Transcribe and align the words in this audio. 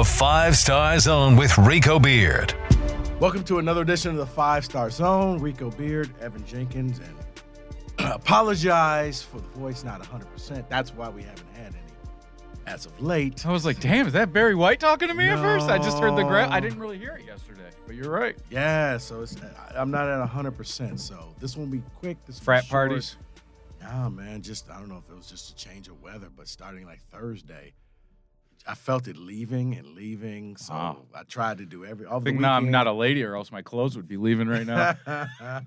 The 0.00 0.04
Five 0.04 0.56
Star 0.56 0.98
Zone 0.98 1.36
with 1.36 1.58
Rico 1.58 1.98
Beard. 1.98 2.54
Welcome 3.20 3.44
to 3.44 3.58
another 3.58 3.82
edition 3.82 4.12
of 4.12 4.16
the 4.16 4.24
Five 4.24 4.64
Star 4.64 4.88
Zone. 4.88 5.38
Rico 5.38 5.70
Beard, 5.70 6.08
Evan 6.22 6.42
Jenkins, 6.46 7.00
and 7.00 7.14
apologize 8.10 9.20
for 9.22 9.40
the 9.42 9.48
voice 9.48 9.84
not 9.84 10.02
100%. 10.02 10.66
That's 10.70 10.94
why 10.94 11.10
we 11.10 11.22
haven't 11.22 11.54
had 11.54 11.74
any 11.74 11.92
as 12.66 12.86
of 12.86 12.98
late. 12.98 13.44
I 13.44 13.52
was 13.52 13.66
like, 13.66 13.78
damn, 13.78 14.06
is 14.06 14.14
that 14.14 14.32
Barry 14.32 14.54
White 14.54 14.80
talking 14.80 15.08
to 15.08 15.12
me 15.12 15.28
at 15.28 15.38
first? 15.38 15.68
I 15.68 15.76
just 15.76 15.98
heard 15.98 16.16
the 16.16 16.22
gra- 16.22 16.48
I 16.50 16.60
didn't 16.60 16.80
really 16.80 16.96
hear 16.96 17.18
it 17.20 17.26
yesterday, 17.26 17.68
but 17.86 17.94
you're 17.94 18.10
right. 18.10 18.38
Yeah, 18.48 18.96
so 18.96 19.20
it's 19.20 19.36
I- 19.36 19.74
I'm 19.78 19.90
not 19.90 20.08
at 20.08 20.26
100%. 20.30 20.98
So 20.98 21.34
this 21.40 21.58
won't 21.58 21.70
be 21.70 21.82
quick. 21.96 22.16
This 22.24 22.38
Frat 22.38 22.64
short. 22.64 22.88
parties. 22.88 23.16
Nah, 23.82 24.08
man, 24.08 24.40
just 24.40 24.70
I 24.70 24.78
don't 24.78 24.88
know 24.88 24.96
if 24.96 25.10
it 25.10 25.14
was 25.14 25.26
just 25.26 25.50
a 25.50 25.54
change 25.56 25.88
of 25.88 26.00
weather, 26.00 26.30
but 26.34 26.48
starting 26.48 26.86
like 26.86 27.02
Thursday, 27.12 27.74
I 28.66 28.74
felt 28.74 29.08
it 29.08 29.16
leaving 29.16 29.74
and 29.76 29.94
leaving. 29.94 30.56
So 30.56 30.72
Wow. 30.74 30.98
I 31.14 31.22
tried 31.24 31.58
to 31.58 31.66
do 31.66 31.84
every. 31.84 32.06
All 32.06 32.20
I 32.20 32.22
think 32.24 32.38
now 32.40 32.54
I'm 32.54 32.70
not 32.70 32.86
a 32.86 32.92
lady, 32.92 33.22
or 33.24 33.34
else 33.36 33.50
my 33.50 33.62
clothes 33.62 33.96
would 33.96 34.06
be 34.08 34.16
leaving 34.16 34.48
right 34.48 34.66
now. 34.66 34.96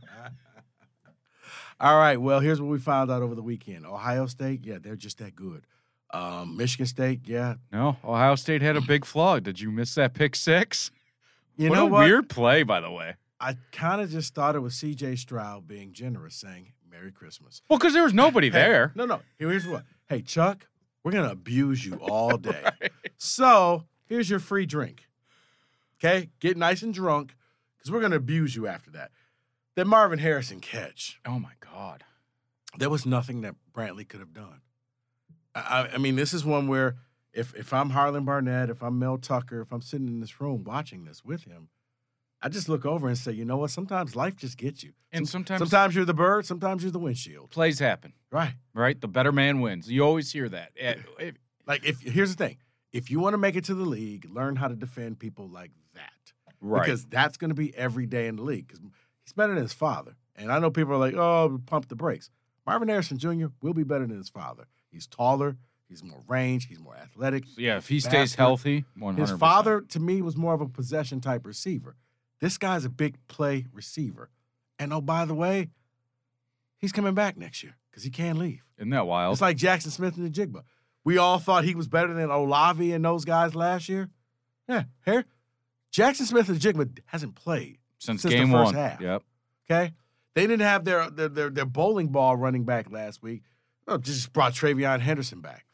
All 1.80 1.98
right. 1.98 2.18
Well, 2.22 2.40
here's 2.40 2.62
what 2.62 2.70
we 2.70 2.80
found 2.80 3.12
out 3.12 3.22
over 3.22 3.36
the 3.36 3.42
weekend. 3.42 3.86
Ohio 3.86 4.26
State, 4.28 4.64
yeah, 4.64 4.78
they're 4.80 4.96
just 4.96 5.18
that 5.18 5.36
good. 5.36 5.66
Um, 6.14 6.56
Michigan 6.58 6.86
State, 6.86 7.22
yeah. 7.26 7.56
no, 7.72 7.98
Ohio 8.04 8.36
State 8.36 8.62
had 8.62 8.76
a 8.78 8.82
big 8.82 9.04
flaw. 9.04 9.40
Did 9.40 9.60
you 9.60 9.72
miss 9.72 9.96
that 9.96 10.14
pick 10.14 10.36
six? 10.36 10.92
You 11.58 11.70
what 11.72 11.76
know 11.76 11.88
a 11.88 11.90
what? 11.90 12.06
weird 12.06 12.30
play, 12.30 12.62
by 12.62 12.80
the 12.80 12.92
way. 12.92 13.16
I 13.40 13.58
kind 13.72 14.00
of 14.00 14.12
just 14.12 14.36
thought 14.36 14.56
it 14.56 14.60
was 14.60 14.76
C.J. 14.76 15.16
Stroud 15.16 15.68
being 15.68 15.92
generous, 15.92 16.36
saying 16.36 16.74
"Merry 16.90 17.12
Christmas." 17.12 17.64
Well, 17.68 17.80
because 17.80 17.94
there 17.94 18.04
was 18.04 18.14
nobody 18.14 18.48
Hey, 18.48 18.54
there. 18.54 18.92
No, 18.96 19.06
no. 19.06 19.22
Here's 19.40 19.68
what. 19.68 19.84
Hey, 20.08 20.22
Chuck, 20.22 20.68
we're 21.04 21.12
gonna 21.12 21.32
abuse 21.32 21.86
you 21.86 21.96
all 21.96 22.38
day. 22.38 22.64
So 23.18 23.86
here's 24.06 24.30
your 24.30 24.40
free 24.40 24.66
drink. 24.66 25.04
Okay, 26.04 26.30
get 26.40 26.58
nice 26.58 26.82
and 26.82 26.94
drunk, 26.94 27.36
because 27.78 27.92
we're 27.92 28.02
gonna 28.02 28.16
abuse 28.18 28.56
you 28.56 28.68
after 28.68 28.92
that. 28.92 29.12
That 29.76 29.88
Marvin 29.88 30.20
Harrison 30.20 30.60
catch. 30.60 31.20
Oh 31.26 31.40
my 31.40 31.54
god. 31.60 32.04
there 32.78 32.90
was 32.90 33.06
nothing 33.06 33.42
that 33.42 33.56
Brantley 33.74 34.08
could 34.08 34.20
have 34.20 34.34
done. 34.34 34.62
I, 35.56 35.60
I- 35.62 35.90
I 35.94 35.98
mean, 35.98 36.16
this 36.16 36.34
is 36.34 36.44
one 36.46 36.68
where 36.68 36.96
if 37.34 37.56
if 37.56 37.74
I'm 37.74 37.92
Harlan 37.92 38.26
Barnett, 38.26 38.70
if 38.70 38.82
I'm 38.84 39.00
Mel 39.00 39.18
Tucker, 39.18 39.62
if 39.62 39.72
I'm 39.72 39.82
sitting 39.82 40.08
in 40.08 40.20
this 40.20 40.40
room 40.40 40.64
watching 40.64 41.06
this 41.06 41.24
with 41.26 41.46
him, 41.46 41.70
I 42.46 42.50
just 42.50 42.68
look 42.68 42.86
over 42.86 43.08
and 43.08 43.18
say, 43.18 43.32
you 43.32 43.46
know 43.46 43.56
what? 43.58 43.72
Sometimes 43.72 44.16
life 44.18 44.36
just 44.36 44.58
gets 44.58 44.84
you. 44.84 44.92
And 45.14 45.28
sometimes, 45.28 45.60
sometimes 45.60 45.96
you're 45.96 46.04
the 46.04 46.14
bird, 46.14 46.46
sometimes 46.46 46.84
you're 46.84 46.92
the 46.92 47.00
windshield. 47.00 47.50
plays 47.52 47.80
happen, 47.80 48.12
Right. 48.32 48.54
right? 48.74 49.00
The 49.00 49.08
better 49.08 49.32
man 49.32 49.62
wins. 49.62 49.90
You 49.90 50.04
always 50.04 50.32
hear 50.32 50.50
that. 50.50 50.72
Eh, 50.78 50.96
eh, 51.20 51.32
Like 51.66 51.86
if 51.86 52.02
here's 52.02 52.36
the 52.36 52.44
thing. 52.46 52.58
If 52.92 53.10
you 53.10 53.20
want 53.22 53.34
to 53.34 53.38
make 53.38 53.56
it 53.56 53.64
to 53.66 53.74
the 53.74 53.86
league, 53.86 54.28
learn 54.30 54.58
how 54.58 54.68
to 54.68 54.76
defend 54.76 55.20
people 55.20 55.48
like 55.48 55.72
that. 55.96 56.12
right. 56.60 56.82
Because 56.84 57.06
that's 57.06 57.38
going 57.38 57.50
to 57.50 57.56
be 57.56 57.76
every 57.76 58.06
day 58.06 58.28
in 58.28 58.36
the 58.36 58.44
league. 58.44 58.68
Because 58.68 58.82
he's 59.26 59.34
better 59.34 59.54
than 59.54 59.64
his 59.64 59.74
father. 59.74 60.16
And 60.36 60.52
I 60.52 60.60
know 60.60 60.70
people 60.70 60.94
are 60.94 60.98
like, 60.98 61.14
oh, 61.16 61.62
pump 61.66 61.88
the 61.88 61.96
brakes. 61.96 62.30
Marvin 62.68 62.90
Harrison 62.90 63.18
Jr. 63.18 63.48
will 63.62 63.74
be 63.74 63.84
better 63.84 64.06
than 64.06 64.18
his 64.18 64.30
father. 64.30 64.68
He's 64.92 65.08
taller. 65.08 65.56
He's 65.90 66.04
more 66.04 66.24
range. 66.28 66.68
He's 66.68 66.80
more 66.80 66.96
athletic. 66.96 67.44
yeah, 67.58 67.78
if 67.78 67.88
he 67.88 68.00
stays 68.00 68.36
healthy, 68.36 68.84
100%. 69.00 69.18
His 69.18 69.32
father, 69.32 69.82
to 69.82 70.00
me, 70.00 70.22
was 70.22 70.36
more 70.36 70.54
of 70.54 70.62
a 70.62 70.68
possession 70.68 71.22
type 71.22 71.46
receiver. 71.46 71.96
This 72.44 72.58
guy's 72.58 72.84
a 72.84 72.90
big 72.90 73.16
play 73.30 73.68
receiver. 73.72 74.30
And 74.78 74.92
oh, 74.92 75.00
by 75.00 75.24
the 75.24 75.34
way, 75.34 75.70
he's 76.78 76.92
coming 76.92 77.14
back 77.14 77.38
next 77.38 77.64
year 77.64 77.78
because 77.90 78.04
he 78.04 78.10
can't 78.10 78.38
leave. 78.38 78.66
Isn't 78.78 78.90
that 78.90 79.08
wild? 79.08 79.32
It's 79.32 79.42
like 79.42 79.56
Jaxon 79.56 79.92
Smith-Njigba. 79.92 80.64
We 81.06 81.18
all 81.18 81.40
thought 81.40 81.64
he 81.64 81.74
was 81.74 81.88
better 81.88 82.14
than 82.14 82.30
Olave 82.30 82.92
and 82.92 83.06
those 83.06 83.24
guys 83.24 83.56
last 83.56 83.88
year. 83.88 84.10
Yeah, 84.68 84.84
here, 85.06 85.24
Jaxon 85.94 86.24
Smith-Njigba 86.24 87.00
hasn't 87.06 87.36
played. 87.36 87.78
Since, 87.98 88.24
since 88.24 88.34
the 88.34 88.40
game 88.40 88.52
first 88.52 88.74
one. 88.74 88.76
half. 88.76 89.00
Yep. 89.00 89.24
Okay, 89.72 89.94
they 90.34 90.42
didn't 90.42 90.68
have 90.68 90.84
their 90.84 91.10
their 91.10 91.30
their, 91.30 91.50
their 91.50 91.66
bowling 91.66 92.10
ball 92.10 92.36
running 92.36 92.66
back 92.66 92.92
last 92.92 93.24
week. 93.24 93.44
No, 93.88 93.98
just 93.98 94.34
brought 94.34 94.52
TreVeyon 94.52 95.00
Henderson 95.00 95.40
back. 95.40 95.66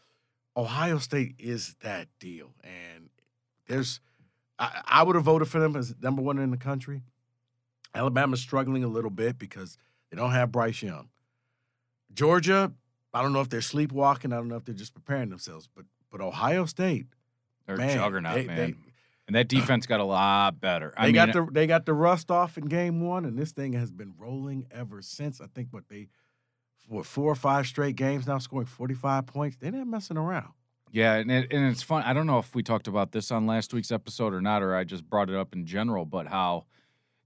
Ohio 0.56 1.00
State 1.00 1.34
is 1.40 1.78
that 1.82 2.10
deal, 2.20 2.54
and 2.64 3.10
there's 3.68 4.02
I, 4.60 4.82
I 4.86 5.04
would 5.04 5.16
have 5.16 5.24
voted 5.26 5.48
for 5.48 5.60
them 5.60 5.76
as 5.76 5.96
number 6.02 6.22
one 6.22 6.38
in 6.38 6.52
the 6.52 6.58
country. 6.58 7.02
Alabama's 7.96 8.42
struggling 8.42 8.84
a 8.84 8.88
little 8.88 9.10
bit 9.10 9.40
because 9.40 9.78
they 10.12 10.18
don't 10.18 10.32
have 10.32 10.52
Bryce 10.52 10.82
Young. 10.84 11.10
Georgia, 12.14 12.72
I 13.14 13.22
don't 13.22 13.34
know 13.34 13.42
if 13.42 13.50
they're 13.50 13.62
sleepwalking. 13.62 14.34
I 14.34 14.38
don't 14.38 14.48
know 14.48 14.58
if 14.58 14.66
they're 14.66 14.76
just 14.76 14.94
preparing 14.94 15.30
themselves. 15.30 15.68
But 15.74 15.86
but 16.12 16.22
Ohio 16.22 16.66
State, 16.66 17.06
They're 17.66 17.76
a 17.76 17.78
man, 17.80 17.98
juggernaut, 17.98 18.36
they- 18.36 18.46
man. 18.48 18.56
they- 18.58 18.76
and 19.28 19.36
that 19.36 19.48
defense 19.48 19.86
got 19.86 20.00
a 20.00 20.04
lot 20.04 20.60
better. 20.60 20.92
They 20.98 21.04
I 21.04 21.06
mean, 21.06 21.14
got 21.14 21.34
the 21.34 21.48
they 21.52 21.68
got 21.68 21.86
the 21.86 21.94
rust 21.94 22.32
off 22.32 22.58
in 22.58 22.66
game 22.66 23.02
one, 23.02 23.26
and 23.26 23.38
this 23.38 23.52
thing 23.52 23.74
has 23.74 23.92
been 23.92 24.16
rolling 24.18 24.66
ever 24.72 25.04
since. 25.04 25.40
I 25.40 25.46
think 25.46 25.68
what 25.70 25.88
they 25.88 26.08
what 26.88 27.06
four 27.06 27.32
or 27.32 27.36
five 27.36 27.68
straight 27.68 27.96
games 27.96 28.26
now, 28.26 28.40
scoring 28.40 28.66
forty 28.66 28.96
five 28.96 29.28
points. 29.28 29.56
They're 29.58 29.72
not 29.72 29.86
messing 29.86 30.18
around. 30.18 30.54
Yeah, 30.92 31.16
and 31.16 31.30
it, 31.32 31.54
and 31.54 31.70
it's 31.72 31.84
fun. 31.84 32.04
I 32.04 32.14
don't 32.14 32.26
know 32.28 32.40
if 32.40 32.56
we 32.56 32.64
talked 32.64 32.88
about 32.88 33.12
this 33.12 33.32
on 33.32 33.46
last 33.46 33.74
week's 33.74 33.92
episode 33.92 34.34
or 34.34 34.42
not, 34.42 34.64
or 34.64 34.76
I 34.76 34.84
just 34.84 35.10
brought 35.10 35.30
it 35.30 35.36
up 35.36 35.54
in 35.54 35.66
general, 35.66 36.06
but 36.06 36.28
how 36.28 36.66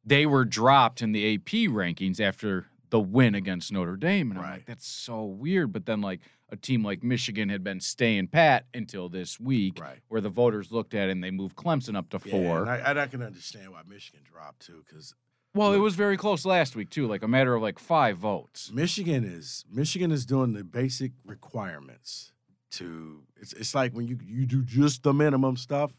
they 0.06 0.26
were 0.26 0.44
dropped 0.46 1.02
in 1.02 1.12
the 1.14 1.36
AP 1.36 1.68
rankings 1.70 2.20
after 2.20 2.66
the 2.90 3.00
win 3.00 3.34
against 3.36 3.72
Notre 3.72 3.96
Dame, 3.96 4.32
and 4.32 4.40
I'm 4.40 4.46
Right. 4.46 4.54
like, 4.58 4.66
that's 4.66 4.86
so 4.88 5.24
weird. 5.26 5.72
But 5.74 5.86
then, 5.86 6.02
like 6.02 6.20
a 6.50 6.56
team 6.56 6.84
like 6.84 7.02
Michigan 7.04 7.50
had 7.50 7.64
been 7.64 7.80
staying 7.80 8.28
pat 8.28 8.66
until 8.74 9.10
this 9.10 9.40
week, 9.40 9.80
Right. 9.80 10.00
where 10.10 10.22
the 10.22 10.30
voters 10.30 10.72
looked 10.72 10.94
at 10.94 11.08
it 11.10 11.14
and 11.14 11.24
they 11.24 11.32
moved 11.32 11.56
Clemson 11.56 11.96
up 11.96 12.10
to 12.10 12.20
Yeah, 12.24 12.32
four. 12.32 12.62
and 12.62 12.70
I, 12.70 12.76
and 12.92 13.00
I 13.00 13.08
can 13.08 13.24
understand 13.24 13.72
why 13.72 13.82
Michigan 13.88 14.22
dropped 14.24 14.66
too, 14.68 14.84
because 14.88 15.16
well, 15.56 15.74
it 15.74 15.78
was 15.80 15.96
very 15.96 16.18
close 16.18 16.46
last 16.46 16.76
week 16.76 16.90
too, 16.92 17.08
like 17.08 17.24
a 17.24 17.28
matter 17.28 17.56
of 17.56 17.62
like 17.64 17.80
five 17.80 18.18
votes. 18.20 18.72
Michigan 18.72 19.24
is 19.24 19.66
Michigan 19.72 20.12
is 20.12 20.26
doing 20.26 20.54
the 20.54 20.64
basic 20.64 21.14
requirements 21.26 22.32
to. 22.74 23.22
It's 23.38 23.54
it's 23.54 23.76
like 23.76 23.94
when 23.94 24.08
you 24.08 24.18
you 24.24 24.46
do 24.46 24.64
just 24.64 25.04
the 25.04 25.14
minimum 25.14 25.58
stuff. 25.58 25.92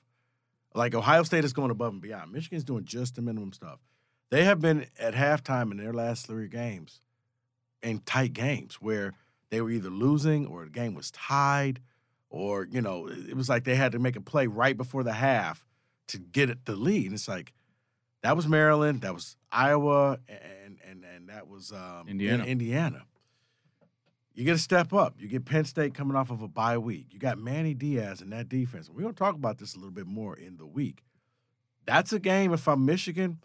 Like 0.74 0.94
Ohio 0.94 1.22
State 1.22 1.44
is 1.44 1.52
going 1.52 1.70
above 1.70 1.92
and 1.92 2.02
beyond. 2.02 2.32
Michigan's 2.32 2.64
doing 2.64 2.84
just 2.84 3.14
the 3.14 3.22
minimum 3.22 3.52
stuff. 3.52 3.78
They 4.30 4.44
have 4.44 4.60
been 4.60 4.86
at 4.98 5.14
halftime 5.14 5.70
in 5.70 5.76
their 5.76 5.92
last 5.92 6.26
three 6.26 6.48
games, 6.48 7.00
in 7.82 8.00
tight 8.00 8.32
games 8.32 8.76
where 8.80 9.12
they 9.50 9.60
were 9.60 9.70
either 9.70 9.90
losing 9.90 10.46
or 10.46 10.64
the 10.64 10.70
game 10.70 10.94
was 10.94 11.12
tied, 11.12 11.80
or 12.28 12.66
you 12.70 12.80
know 12.80 13.06
it 13.08 13.36
was 13.36 13.48
like 13.48 13.64
they 13.64 13.76
had 13.76 13.92
to 13.92 13.98
make 14.00 14.16
a 14.16 14.20
play 14.20 14.48
right 14.48 14.76
before 14.76 15.04
the 15.04 15.12
half 15.12 15.64
to 16.08 16.18
get 16.18 16.50
it 16.50 16.64
the 16.64 16.74
lead. 16.74 17.06
And 17.06 17.14
it's 17.14 17.28
like 17.28 17.52
that 18.22 18.34
was 18.34 18.48
Maryland, 18.48 19.02
that 19.02 19.14
was 19.14 19.36
Iowa, 19.52 20.18
and 20.28 20.78
and 20.88 21.04
and 21.04 21.28
that 21.28 21.46
was 21.46 21.72
um, 21.72 22.08
Indiana. 22.08 22.44
Indiana. 22.44 23.02
You 24.34 24.44
get 24.44 24.52
to 24.52 24.58
step 24.58 24.92
up. 24.92 25.14
You 25.18 25.28
get 25.28 25.44
Penn 25.44 25.64
State 25.64 25.94
coming 25.94 26.16
off 26.16 26.30
of 26.30 26.42
a 26.42 26.48
bye 26.48 26.76
week. 26.76 27.06
You 27.12 27.20
got 27.20 27.38
Manny 27.38 27.72
Diaz 27.72 28.20
in 28.20 28.30
that 28.30 28.48
defense. 28.48 28.90
We're 28.90 29.02
going 29.02 29.14
to 29.14 29.18
talk 29.18 29.36
about 29.36 29.58
this 29.58 29.74
a 29.74 29.78
little 29.78 29.92
bit 29.92 30.06
more 30.06 30.36
in 30.36 30.56
the 30.56 30.66
week. 30.66 31.04
That's 31.86 32.12
a 32.12 32.18
game. 32.18 32.52
If 32.52 32.66
I'm 32.66 32.84
Michigan, 32.84 33.38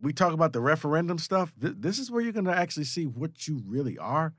we 0.00 0.12
talk 0.12 0.32
about 0.32 0.52
the 0.52 0.60
referendum 0.60 1.18
stuff. 1.18 1.52
Th- 1.60 1.74
this 1.76 1.98
is 1.98 2.10
where 2.10 2.22
you're 2.22 2.32
going 2.32 2.44
to 2.44 2.54
actually 2.54 2.84
see 2.84 3.06
what 3.06 3.48
you 3.48 3.60
really 3.66 3.98
are. 3.98 4.34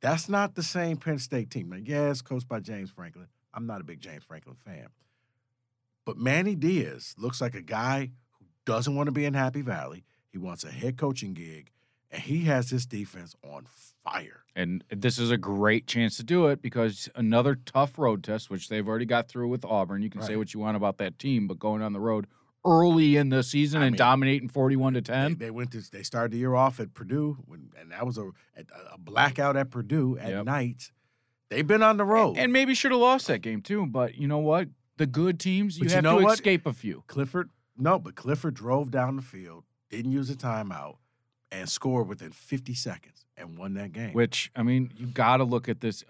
That's 0.00 0.28
not 0.28 0.54
the 0.56 0.62
same 0.62 0.96
Penn 0.96 1.18
State 1.18 1.50
team. 1.50 1.70
Now, 1.70 2.10
it's 2.10 2.22
coached 2.22 2.48
by 2.48 2.60
James 2.60 2.90
Franklin. 2.90 3.28
I'm 3.54 3.66
not 3.66 3.80
a 3.80 3.84
big 3.84 4.00
James 4.00 4.24
Franklin 4.24 4.56
fan. 4.56 4.88
But 6.04 6.18
Manny 6.18 6.54
Diaz 6.54 7.14
looks 7.16 7.40
like 7.40 7.54
a 7.54 7.62
guy 7.62 8.10
who 8.38 8.46
doesn't 8.64 8.94
want 8.94 9.06
to 9.06 9.12
be 9.12 9.24
in 9.24 9.34
Happy 9.34 9.62
Valley. 9.62 10.04
He 10.30 10.38
wants 10.38 10.64
a 10.64 10.70
head 10.70 10.96
coaching 10.96 11.32
gig, 11.32 11.70
and 12.10 12.22
he 12.22 12.44
has 12.44 12.70
this 12.70 12.86
defense 12.86 13.34
on 13.42 13.66
fire. 14.04 14.44
And 14.54 14.82
this 14.90 15.18
is 15.18 15.30
a 15.30 15.36
great 15.36 15.86
chance 15.86 16.16
to 16.16 16.22
do 16.24 16.46
it 16.46 16.62
because 16.62 17.08
another 17.14 17.54
tough 17.54 17.98
road 17.98 18.22
test, 18.24 18.48
which 18.50 18.68
they've 18.68 18.86
already 18.86 19.04
got 19.04 19.28
through 19.28 19.48
with 19.48 19.64
Auburn. 19.64 20.02
You 20.02 20.10
can 20.10 20.22
say 20.22 20.36
what 20.36 20.54
you 20.54 20.60
want 20.60 20.76
about 20.76 20.98
that 20.98 21.18
team, 21.18 21.46
but 21.46 21.58
going 21.58 21.82
on 21.82 21.92
the 21.92 22.00
road 22.00 22.26
early 22.64 23.16
in 23.16 23.28
the 23.28 23.42
season 23.42 23.80
I 23.82 23.86
and 23.86 23.92
mean, 23.92 23.98
dominating 23.98 24.48
forty-one 24.48 24.94
to 24.94 25.02
ten. 25.02 25.36
they 25.38 25.50
went 25.50 25.70
to 25.72 25.82
they 25.90 26.02
started 26.02 26.32
the 26.32 26.38
year 26.38 26.54
off 26.54 26.80
at 26.80 26.94
Purdue, 26.94 27.38
when, 27.46 27.70
and 27.78 27.92
that 27.92 28.04
was 28.06 28.18
a, 28.18 28.30
a 28.92 28.98
blackout 28.98 29.56
at 29.56 29.70
Purdue 29.70 30.16
at 30.18 30.30
Yep. 30.30 30.44
night. 30.46 30.90
They've 31.48 31.66
been 31.66 31.82
on 31.82 31.96
the 31.96 32.04
road. 32.04 32.36
And 32.38 32.52
maybe 32.52 32.74
should 32.74 32.90
have 32.90 33.00
lost 33.00 33.28
that 33.28 33.40
game 33.40 33.60
too. 33.62 33.86
But 33.86 34.16
you 34.16 34.26
know 34.26 34.38
what? 34.38 34.68
The 34.96 35.06
good 35.06 35.38
teams, 35.38 35.78
you 35.78 35.84
you 35.84 35.90
have 35.94 36.02
know 36.02 36.18
to 36.18 36.24
what? 36.24 36.34
escape 36.34 36.66
a 36.66 36.72
few. 36.72 37.04
Clifford, 37.06 37.50
no, 37.76 37.98
but 37.98 38.14
Clifford 38.16 38.54
drove 38.54 38.90
down 38.90 39.14
the 39.16 39.22
field, 39.22 39.64
didn't 39.90 40.10
use 40.12 40.30
a 40.30 40.34
timeout, 40.34 40.96
and 41.50 41.68
scored 41.68 42.08
within 42.08 42.32
50 42.32 42.74
seconds 42.74 43.24
and 43.36 43.58
won 43.58 43.74
that 43.74 43.92
game. 43.92 44.12
Which 44.12 44.50
I 44.56 44.62
mean, 44.62 44.92
you 44.96 45.06
got 45.06 45.38
to 45.38 45.44
look 45.44 45.68
at 45.68 45.80
this 45.80 46.04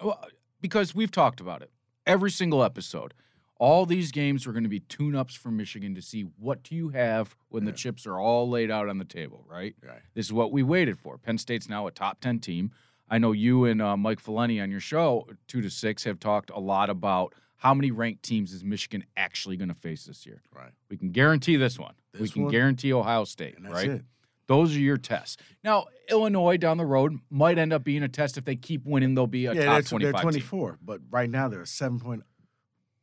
because 0.61 0.95
we've 0.95 1.11
talked 1.11 1.41
about 1.41 1.63
it 1.63 1.71
every 2.07 2.31
single 2.31 2.63
episode. 2.63 3.15
All 3.59 3.87
these 3.87 4.13
games 4.13 4.47
are 4.47 4.53
going 4.53 4.65
to 4.65 4.69
be 4.69 4.81
tune-ups 4.81 5.35
for 5.35 5.51
Michigan 5.51 5.95
to 5.95 6.03
see 6.03 6.27
what 6.39 6.63
do 6.63 6.75
you 6.75 6.91
have 6.91 7.35
when 7.49 7.65
the 7.65 7.73
chips 7.73 8.07
are 8.07 8.19
all 8.19 8.51
laid 8.51 8.71
out 8.71 8.91
on 8.91 8.99
the 8.99 9.05
table, 9.05 9.47
right? 9.49 9.75
right. 9.83 10.03
This 10.13 10.27
is 10.27 10.33
what 10.33 10.53
we 10.53 10.63
waited 10.63 10.99
for. 10.99 11.17
Penn 11.17 11.39
State's 11.39 11.67
now 11.67 11.87
a 11.87 11.91
top 11.91 12.21
10 12.21 12.41
team. 12.41 12.71
I 13.09 13.17
know 13.17 13.33
you 13.33 13.65
and 13.65 13.81
uh, 13.81 13.97
Mike 13.97 14.23
Faleni 14.23 14.63
on 14.63 14.71
your 14.71 14.81
show, 14.81 15.27
two 15.47 15.63
to 15.63 15.71
six, 15.71 16.05
have 16.05 16.21
talked 16.21 16.51
a 16.51 16.59
lot 16.59 16.91
about 16.91 17.35
how 17.57 17.73
many 17.73 17.91
ranked 17.91 18.23
teams 18.23 18.53
is 18.53 18.63
Michigan 18.63 19.05
actually 19.17 19.57
going 19.57 19.69
to 19.69 19.75
face 19.75 20.05
this 20.05 20.27
year? 20.27 20.43
Right. 20.55 20.73
We 20.91 20.99
can 20.99 21.11
guarantee 21.11 21.57
this 21.57 21.79
one. 21.79 21.95
we 22.19 22.29
can 22.29 22.43
one? 22.43 22.53
guarantee 22.53 22.93
Ohio 22.93 23.25
State, 23.25 23.57
right? 23.61 23.89
it. 23.89 24.03
Those 24.49 24.75
are 24.77 24.81
your 24.81 24.97
tests. 24.97 25.37
Now, 25.65 25.87
Illinois 26.09 26.57
down 26.57 26.77
the 26.77 26.87
road 26.87 27.19
might 27.31 27.59
end 27.59 27.73
up 27.73 27.83
being 27.83 28.03
a 28.03 28.09
test. 28.09 28.39
If 28.39 28.45
they 28.45 28.57
keep 28.57 28.85
winning, 28.85 29.15
they'll 29.15 29.27
be 29.27 29.47
a 29.47 29.55
yeah, 29.55 29.65
top 29.65 29.73
they're, 29.75 29.83
25 29.83 30.13
they're 30.13 30.13
team. 30.13 30.23
24, 30.23 30.79
but 30.83 31.01
right 31.11 31.29
now 31.29 31.49
they're 31.49 31.63
a 31.63 31.67
seven 31.67 31.99
point 31.99 32.23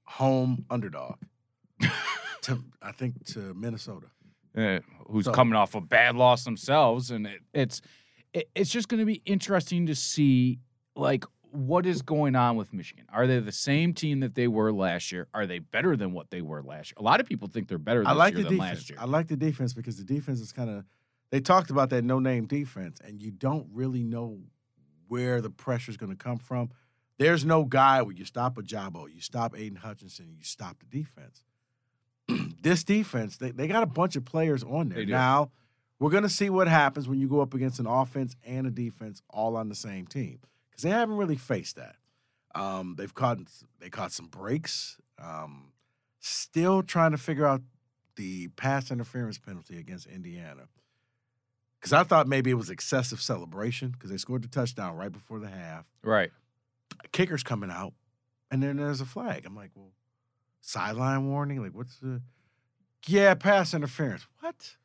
home 0.06 0.66
underdog. 0.70 1.16
to, 2.44 2.64
I 2.82 2.92
think 2.92 3.26
to 3.28 3.54
Minnesota. 3.54 4.08
uh, 4.58 4.80
who's 5.10 5.26
So- 5.26 5.32
coming 5.32 5.56
off 5.56 5.76
a 5.76 5.82
bad 5.82 6.16
loss 6.16 6.44
themselves, 6.44 7.12
and 7.12 7.28
it, 7.28 7.42
it's 7.54 7.82
it, 8.34 8.50
it's 8.56 8.70
just 8.72 8.88
going 8.88 9.00
to 9.00 9.06
be 9.06 9.22
interesting 9.26 9.86
to 9.88 9.96
see 9.96 10.60
like 10.96 11.26
what 11.52 11.86
is 11.86 12.02
going 12.02 12.36
on 12.36 12.56
with 12.56 12.74
Michigan. 12.74 13.06
Are 13.14 13.28
they 13.28 13.40
the 13.40 13.52
same 13.52 13.94
team 13.94 14.22
that 14.22 14.34
they 14.34 14.48
were 14.48 14.72
last 14.74 15.12
year? 15.12 15.28
Are 15.34 15.46
they 15.46 15.60
better 15.60 15.96
than 15.96 16.12
what 16.14 16.32
they 16.32 16.42
were 16.42 16.64
last 16.64 16.90
year? 16.90 16.96
A 16.98 17.04
lot 17.04 17.20
of 17.20 17.28
people 17.28 17.48
think 17.48 17.68
they're 17.68 17.78
better 17.78 18.00
this 18.00 18.08
I 18.08 18.14
like 18.14 18.34
year 18.34 18.44
the 18.44 18.50
than 18.50 18.58
defense. 18.58 18.80
last 18.80 18.90
year. 18.90 19.00
I 19.00 19.06
like 19.06 19.28
the 19.28 19.36
defense 19.38 19.74
because 19.74 19.98
the 19.98 20.04
defense 20.04 20.40
is 20.40 20.52
kind 20.52 20.70
of. 20.70 20.86
They 21.34 21.42
talked 21.42 21.72
about 21.72 21.90
that 21.90 22.04
no 22.04 22.20
name 22.20 22.46
defense, 22.46 23.00
and 23.04 23.20
you 23.20 23.32
don't 23.32 23.66
really 23.74 24.04
know 24.04 24.38
where 25.08 25.42
the 25.42 25.50
pressure 25.50 25.90
is 25.90 25.98
going 25.98 26.12
to 26.12 26.16
come 26.16 26.38
from. 26.38 26.70
There's 27.18 27.44
no 27.44 27.66
guy 27.66 28.04
where 28.04 28.14
you 28.14 28.24
stop 28.24 28.56
Ojabo, 28.58 29.12
you 29.12 29.20
stop 29.20 29.58
Aidan 29.58 29.78
Hutchinson, 29.78 30.36
you 30.38 30.44
stop 30.44 30.78
the 30.78 30.86
defense. 30.86 31.42
this 32.62 32.84
defense, 32.84 33.38
they, 33.38 33.50
they 33.50 33.68
got 33.68 33.82
a 33.82 33.88
bunch 33.88 34.16
of 34.16 34.26
players 34.26 34.64
on 34.64 34.90
there. 34.90 35.00
Now, 35.08 35.50
we're 35.98 36.12
going 36.12 36.22
to 36.22 36.30
see 36.30 36.52
what 36.52 36.68
happens 36.68 37.08
when 37.08 37.20
you 37.20 37.28
go 37.28 37.42
up 37.42 37.56
against 37.56 37.80
an 37.80 37.88
offense 37.88 38.36
and 38.44 38.68
a 38.68 38.72
defense 38.72 39.24
all 39.32 39.58
on 39.58 39.70
the 39.70 39.76
same 39.76 40.06
team 40.06 40.38
because 40.70 40.84
they 40.84 40.92
haven't 40.92 41.18
really 41.18 41.38
faced 41.38 41.78
that. 41.78 41.96
Um, 42.54 42.94
they've 42.96 43.12
caught 43.12 43.40
they 43.80 43.90
caught 43.90 44.12
some 44.12 44.28
breaks. 44.28 45.00
Um, 45.18 45.72
still 46.20 46.84
trying 46.84 47.10
to 47.10 47.18
figure 47.18 47.48
out 47.48 47.64
the 48.18 48.50
pass 48.50 48.92
interference 48.92 49.40
penalty 49.40 49.80
against 49.80 50.06
Indiana. 50.06 50.68
Because 51.84 51.92
I 51.92 52.04
thought 52.04 52.30
maybe 52.30 52.50
it 52.50 52.54
was 52.54 52.70
excessive 52.70 53.22
celebration 53.22 53.90
because 53.90 54.10
they 54.10 54.16
scored 54.16 54.42
the 54.42 54.48
touchdown 54.48 54.96
right 54.96 55.12
before 55.12 55.40
the 55.40 55.50
half. 55.50 55.84
right. 56.02 56.32
Kicker's 57.12 57.44
coming 57.44 57.70
out, 57.70 57.92
and 58.50 58.64
then 58.64 58.78
there's 58.78 59.02
a 59.02 59.06
flag. 59.06 59.46
I'm 59.46 59.54
like, 59.54 59.72
well, 59.76 59.92
sideline 60.62 61.28
warning? 61.28 61.62
Like, 61.62 61.74
what's 61.74 61.98
the. 61.98 62.22
Yeah, 63.06 63.34
pass 63.34 63.74
interference. 63.74 64.26
What? 64.40 64.78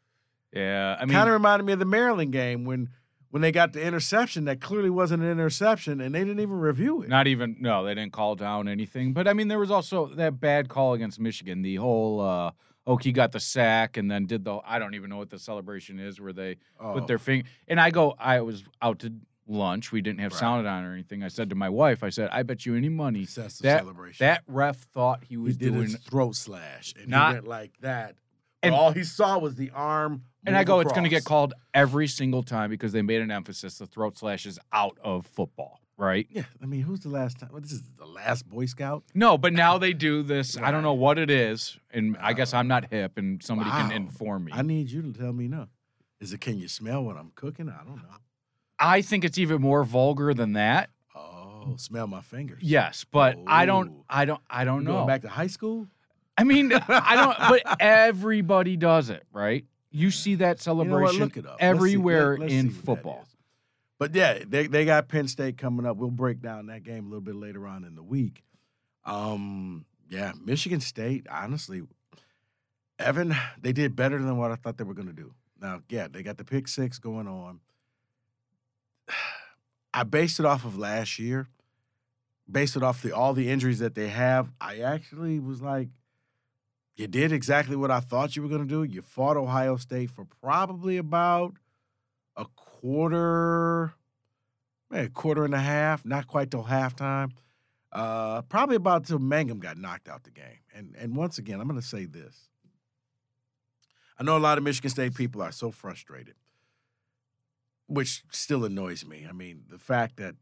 Yeah. 0.52 0.96
I 0.98 1.04
mean, 1.04 1.14
kind 1.14 1.28
of 1.28 1.34
reminded 1.34 1.66
me 1.66 1.74
of 1.74 1.78
the 1.78 1.84
Maryland 1.84 2.32
game 2.32 2.64
when 2.64 2.88
when 3.30 3.42
they 3.42 3.52
got 3.52 3.74
the 3.74 3.82
interception 3.82 4.46
that 4.46 4.60
clearly 4.60 4.90
wasn't 4.90 5.22
an 5.22 5.30
interception 5.30 6.00
and 6.00 6.12
they 6.14 6.20
didn't 6.20 6.40
even 6.40 6.58
review 6.58 7.02
it. 7.02 7.08
Not 7.08 7.28
even 7.28 7.56
no, 7.60 7.84
they 7.84 7.94
didn't 7.94 8.12
call 8.12 8.34
down 8.34 8.66
anything. 8.66 9.12
But 9.12 9.28
I 9.28 9.34
mean, 9.34 9.46
there 9.46 9.60
was 9.60 9.70
also 9.70 10.06
that 10.16 10.40
bad 10.40 10.68
call 10.68 10.94
against 10.94 11.20
Michigan. 11.20 11.62
The 11.62 11.76
whole 11.76 12.20
uh 12.20 12.50
Oh, 12.88 12.96
Okie 12.96 13.12
got 13.12 13.32
the 13.32 13.40
sack 13.40 13.96
and 13.98 14.10
then 14.10 14.24
did 14.26 14.44
the 14.44 14.58
I 14.66 14.78
don't 14.78 14.94
even 14.94 15.10
know 15.10 15.18
what 15.18 15.30
the 15.30 15.38
celebration 15.38 15.98
is 16.00 16.20
where 16.20 16.32
they 16.32 16.56
Oh, 16.80 16.94
put 16.94 17.06
their 17.06 17.18
finger 17.18 17.46
and 17.68 17.78
I 17.80 17.90
go 17.90 18.14
I 18.18 18.40
was 18.40 18.64
out 18.82 18.98
to 19.00 19.12
lunch. 19.46 19.92
We 19.92 20.00
didn't 20.02 20.20
have 20.20 20.32
Right. 20.32 20.38
sound 20.40 20.66
on 20.66 20.84
or 20.84 20.92
anything. 20.92 21.22
I 21.22 21.28
said 21.28 21.48
to 21.50 21.54
my 21.56 21.68
wife, 21.70 22.02
I 22.04 22.10
said, 22.10 22.28
I 22.32 22.42
bet 22.42 22.66
you 22.66 22.74
any 22.74 22.88
money 22.90 23.22
excessive 23.22 23.62
that 23.64 23.80
celebration. 23.80 24.24
that 24.26 24.42
ref 24.46 24.76
thought 24.92 25.20
he 25.24 25.28
he 25.30 25.36
was 25.38 25.56
did 25.56 25.72
doing 25.72 25.88
throat 25.88 26.34
slash 26.36 26.94
and 26.98 27.08
Not- 27.08 27.28
he 27.30 27.34
went 27.36 27.48
like 27.48 27.72
that. 27.80 28.16
And- 28.62 28.74
all 28.74 28.90
he 28.92 29.04
saw 29.04 29.38
was 29.38 29.54
the 29.54 29.70
arm. 29.70 30.24
and 30.46 30.56
I 30.56 30.64
go, 30.64 30.80
it's 30.80 30.92
gonna 30.92 31.08
get 31.10 31.24
called 31.24 31.52
every 31.74 32.06
single 32.08 32.42
time 32.42 32.70
because 32.70 32.92
they 32.92 33.02
made 33.02 33.20
an 33.20 33.30
emphasis 33.30 33.78
the 33.78 33.86
throat 33.86 34.16
slash 34.18 34.46
is 34.46 34.58
out 34.72 34.96
of 35.04 35.26
football, 35.26 35.80
right? 35.98 36.26
Yeah, 36.30 36.44
I 36.62 36.66
mean, 36.66 36.80
who's 36.82 37.00
the 37.00 37.10
last 37.10 37.38
time? 37.40 37.50
What, 37.52 37.62
this 37.62 37.72
is 37.72 37.82
the 37.98 38.06
last 38.06 38.48
Boy 38.48 38.64
Scout. 38.66 39.02
No, 39.14 39.36
but 39.36 39.52
now 39.52 39.76
they 39.76 39.92
do 39.92 40.22
this. 40.22 40.56
I 40.56 40.70
don't 40.70 40.82
know 40.82 40.94
what 40.94 41.18
it 41.18 41.28
is, 41.30 41.76
and 41.90 42.16
I 42.20 42.32
guess 42.32 42.54
I'm 42.54 42.68
not 42.68 42.90
hip, 42.90 43.18
and 43.18 43.42
somebody 43.42 43.68
Wow. 43.70 43.82
can 43.88 43.92
inform 43.92 44.44
me. 44.44 44.52
I 44.54 44.62
need 44.62 44.90
you 44.90 45.02
to 45.02 45.12
tell 45.12 45.32
me 45.34 45.48
no. 45.48 45.66
Is 46.20 46.32
it? 46.32 46.40
Can 46.40 46.58
you 46.58 46.68
smell 46.68 47.04
what 47.04 47.16
I'm 47.16 47.32
cooking? 47.34 47.68
I 47.68 47.84
don't 47.84 47.96
know. 47.96 48.16
I 48.78 49.02
think 49.02 49.24
it's 49.24 49.38
even 49.38 49.60
more 49.60 49.84
vulgar 49.84 50.32
than 50.32 50.52
that. 50.54 50.90
Oh, 51.14 51.74
smell 51.76 52.06
my 52.06 52.20
fingers. 52.22 52.62
Yes, 52.62 53.04
but 53.10 53.36
I 53.46 53.66
don't. 53.66 53.90
Oh. 53.90 54.04
I 54.08 54.24
don't. 54.24 54.40
I 54.48 54.64
don't 54.64 54.82
You 54.82 54.88
know. 54.88 54.92
Going 54.94 55.06
back 55.08 55.22
to 55.22 55.28
high 55.28 55.48
school. 55.48 55.86
I 56.36 56.44
mean, 56.44 56.72
I 56.88 57.14
don't. 57.16 57.36
But 57.38 57.76
everybody 57.80 58.76
does 58.76 59.10
it, 59.10 59.24
right? 59.32 59.64
You 59.90 60.10
see 60.10 60.36
that 60.36 60.64
You 60.64 60.74
know 60.74 60.84
celebration 60.84 61.20
Look 61.20 61.36
it 61.36 61.44
up. 61.46 61.52
Let's 61.52 61.60
see- 61.60 61.66
everywhere 61.66 62.38
let- 62.38 62.50
in 62.50 62.70
football. 62.70 63.26
But 63.98 64.14
yeah, 64.14 64.38
they 64.46 64.68
they 64.68 64.84
got 64.84 65.08
Penn 65.08 65.26
State 65.26 65.58
coming 65.58 65.84
up. 65.84 65.96
We'll 65.96 66.10
break 66.10 66.40
down 66.40 66.66
that 66.66 66.84
game 66.84 67.06
a 67.06 67.08
little 67.08 67.20
bit 67.20 67.34
later 67.34 67.66
on 67.66 67.84
in 67.84 67.96
the 67.96 68.02
week. 68.02 68.42
Um, 69.04 69.84
yeah, 70.08 70.32
Michigan 70.42 70.80
State. 70.80 71.26
Honestly, 71.30 71.82
Evan, 72.98 73.34
they 73.60 73.72
did 73.72 73.96
better 73.96 74.18
than 74.18 74.36
what 74.36 74.52
I 74.52 74.56
thought 74.56 74.76
they 74.76 74.84
were 74.84 74.94
going 74.94 75.08
to 75.08 75.14
do. 75.14 75.34
Now, 75.60 75.82
yeah, 75.88 76.06
they 76.08 76.22
got 76.22 76.36
the 76.38 76.44
pick 76.44 76.68
six 76.68 76.98
going 76.98 77.26
on. 77.26 77.60
I 79.94 80.04
based 80.04 80.38
it 80.38 80.46
off 80.46 80.64
of 80.64 80.78
last 80.78 81.18
year. 81.18 81.48
Based 82.50 82.76
it 82.76 82.82
off 82.82 83.02
the 83.02 83.12
all 83.12 83.34
the 83.34 83.50
injuries 83.50 83.80
that 83.80 83.94
they 83.94 84.08
have. 84.08 84.50
I 84.60 84.78
actually 84.78 85.38
was 85.38 85.60
like, 85.60 85.88
you 86.96 87.06
did 87.06 87.32
exactly 87.32 87.76
what 87.76 87.90
I 87.90 88.00
thought 88.00 88.36
you 88.36 88.42
were 88.42 88.48
going 88.48 88.66
to 88.66 88.68
do. 88.68 88.82
You 88.84 89.02
fought 89.02 89.36
Ohio 89.36 89.76
State 89.76 90.10
for 90.10 90.26
probably 90.40 90.96
about 90.96 91.54
a 92.36 92.46
quarter, 92.80 93.94
maybe 94.90 95.06
a 95.06 95.10
quarter 95.10 95.44
and 95.44 95.54
a 95.54 95.60
half, 95.60 96.04
not 96.04 96.26
quite 96.26 96.50
till 96.50 96.64
halftime. 96.64 97.30
Uh, 97.90 98.42
probably 98.42 98.76
about 98.76 99.06
till 99.06 99.18
Mangham 99.18 99.58
got 99.58 99.78
knocked 99.78 100.08
out 100.08 100.24
the 100.24 100.30
game. 100.30 100.60
And 100.74 100.94
and 100.98 101.16
once 101.16 101.38
again, 101.38 101.60
I'm 101.60 101.68
going 101.68 101.80
to 101.80 101.86
say 101.86 102.04
this. 102.04 102.48
I 104.18 104.24
know 104.24 104.36
a 104.36 104.38
lot 104.38 104.58
of 104.58 104.64
Michigan 104.64 104.90
State 104.90 105.14
people 105.14 105.42
are 105.42 105.52
so 105.52 105.70
frustrated, 105.70 106.34
which 107.86 108.22
still 108.30 108.64
annoys 108.64 109.06
me. 109.06 109.26
I 109.28 109.32
mean, 109.32 109.62
the 109.68 109.78
fact 109.78 110.16
that 110.16 110.34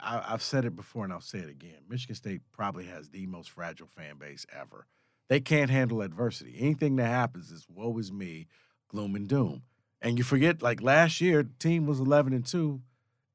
I, 0.00 0.22
I've 0.28 0.42
said 0.42 0.64
it 0.64 0.76
before 0.76 1.04
and 1.04 1.12
I'll 1.12 1.20
say 1.20 1.38
it 1.38 1.50
again. 1.50 1.80
Michigan 1.88 2.16
State 2.16 2.42
probably 2.52 2.86
has 2.86 3.10
the 3.10 3.26
most 3.26 3.50
fragile 3.50 3.88
fan 3.88 4.16
base 4.18 4.46
ever. 4.52 4.86
They 5.28 5.40
can't 5.40 5.70
handle 5.70 6.02
adversity. 6.02 6.56
Anything 6.58 6.96
that 6.96 7.06
happens 7.06 7.50
is 7.50 7.66
woe 7.68 7.96
is 7.98 8.12
me, 8.12 8.46
gloom 8.88 9.14
and 9.14 9.28
doom. 9.28 9.62
And 10.04 10.18
you 10.18 10.22
forget, 10.24 10.62
like 10.62 10.80
last 10.82 11.20
year, 11.20 11.42
the 11.42 11.50
team 11.58 11.86
was 11.86 11.98
11 11.98 12.32
and 12.32 12.46
2. 12.46 12.80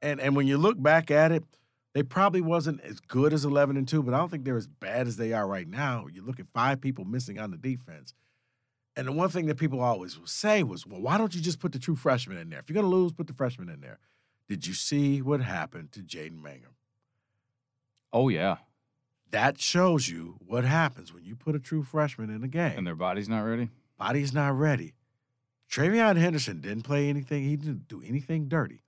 And 0.01 0.21
and 0.21 0.35
when 0.35 0.47
you 0.47 0.57
look 0.57 0.81
back 0.81 1.11
at 1.11 1.31
it, 1.33 1.43
they 1.93 2.03
probably 2.03 2.39
wasn't 2.41 2.79
as 2.81 2.99
good 3.01 3.33
as 3.33 3.43
11 3.43 3.75
and 3.75 3.87
2, 3.87 4.03
but 4.03 4.13
I 4.13 4.17
don't 4.17 4.29
think 4.29 4.45
they're 4.45 4.55
as 4.55 4.67
bad 4.67 5.07
as 5.07 5.17
they 5.17 5.33
are 5.33 5.47
right 5.47 5.67
now. 5.67 6.05
You 6.09 6.21
look 6.23 6.39
at 6.39 6.45
five 6.53 6.79
people 6.79 7.03
missing 7.03 7.39
on 7.39 7.51
the 7.51 7.57
defense. 7.57 8.13
And 8.95 9.07
the 9.07 9.11
one 9.11 9.29
thing 9.29 9.47
that 9.47 9.55
people 9.55 9.81
always 9.81 10.17
would 10.19 10.29
say 10.29 10.61
was, 10.61 10.85
well, 10.85 11.01
why 11.01 11.17
don't 11.17 11.33
you 11.33 11.41
just 11.41 11.59
put 11.59 11.71
the 11.71 11.79
true 11.79 11.95
freshman 11.95 12.37
in 12.37 12.49
there? 12.49 12.59
If 12.59 12.69
you're 12.69 12.81
going 12.81 12.89
to 12.89 12.95
lose, 12.95 13.11
put 13.13 13.27
the 13.27 13.33
freshman 13.33 13.69
in 13.69 13.81
there. 13.81 13.97
Did 14.47 14.67
you 14.67 14.73
see 14.73 15.21
what 15.21 15.41
happened 15.41 15.91
to 15.93 16.01
Jaden 16.01 16.41
Mangham? 16.41 16.75
Oh 18.11 18.29
yeah, 18.29 18.57
That 19.31 19.59
shows 19.61 20.09
you 20.09 20.37
what 20.45 20.63
happens 20.65 21.13
when 21.13 21.23
you 21.23 21.35
put 21.35 21.55
a 21.55 21.59
true 21.59 21.83
freshman 21.83 22.29
in 22.29 22.43
a 22.43 22.47
game. 22.47 22.77
and 22.77 22.85
their 22.87 22.95
body's 22.95 23.29
not 23.29 23.41
ready. 23.41 23.69
body's 23.97 24.33
not 24.33 24.57
ready. 24.57 24.93
TreVeyon 25.69 26.17
Henderson 26.17 26.61
didn't 26.61 26.83
play 26.83 27.09
anything. 27.09 27.43
He 27.43 27.55
didn't 27.55 27.87
do 27.87 28.01
anything 28.05 28.47
dirty. 28.47 28.81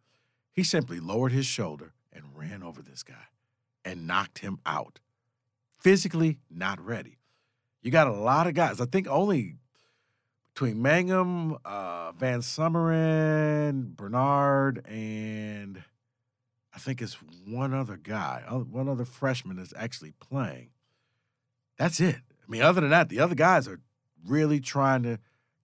He 0.53 0.63
simply 0.63 0.99
lowered 0.99 1.31
his 1.31 1.45
shoulder 1.45 1.93
and 2.11 2.23
ran 2.35 2.63
over 2.63 2.81
this 2.81 3.03
guy 3.03 3.27
and 3.85 4.07
knocked 4.07 4.39
him 4.39 4.59
out. 4.65 4.99
Physically 5.79 6.39
not 6.49 6.79
ready. 6.83 7.17
You 7.81 7.91
got 7.91 8.07
a 8.07 8.11
lot 8.13 8.47
of 8.47 8.53
guys. 8.53 8.81
I 8.81 8.85
think 8.85 9.07
only 9.07 9.55
between 10.53 10.77
Mangham, 10.77 11.57
uh, 11.63 12.11
Van 12.13 12.41
Summeren, 12.41 13.95
Bernard, 13.95 14.85
and 14.87 15.83
I 16.73 16.79
think 16.79 17.01
it's 17.01 17.17
one 17.47 17.73
other 17.73 17.97
guy, 17.97 18.43
uh, 18.47 18.59
one 18.59 18.89
other 18.89 19.05
freshman 19.05 19.57
that's 19.57 19.73
actually 19.75 20.13
playing. 20.19 20.69
That's 21.77 21.99
it. 21.99 22.15
I 22.15 22.51
mean, 22.51 22.61
other 22.61 22.81
than 22.81 22.89
that, 22.89 23.09
the 23.09 23.19
other 23.19 23.35
guys 23.35 23.67
are 23.67 23.79
really 24.25 24.59
trying 24.59 25.03
to 25.03 25.19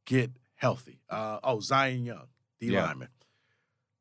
get 0.06 0.32
healthy. 0.58 1.00
Uh, 1.10 1.40
oh, 1.44 1.60
Zion 1.62 2.06
Young, 2.06 2.28
D 2.60 2.68
Yeah. 2.68 2.84
lineman. 2.86 3.10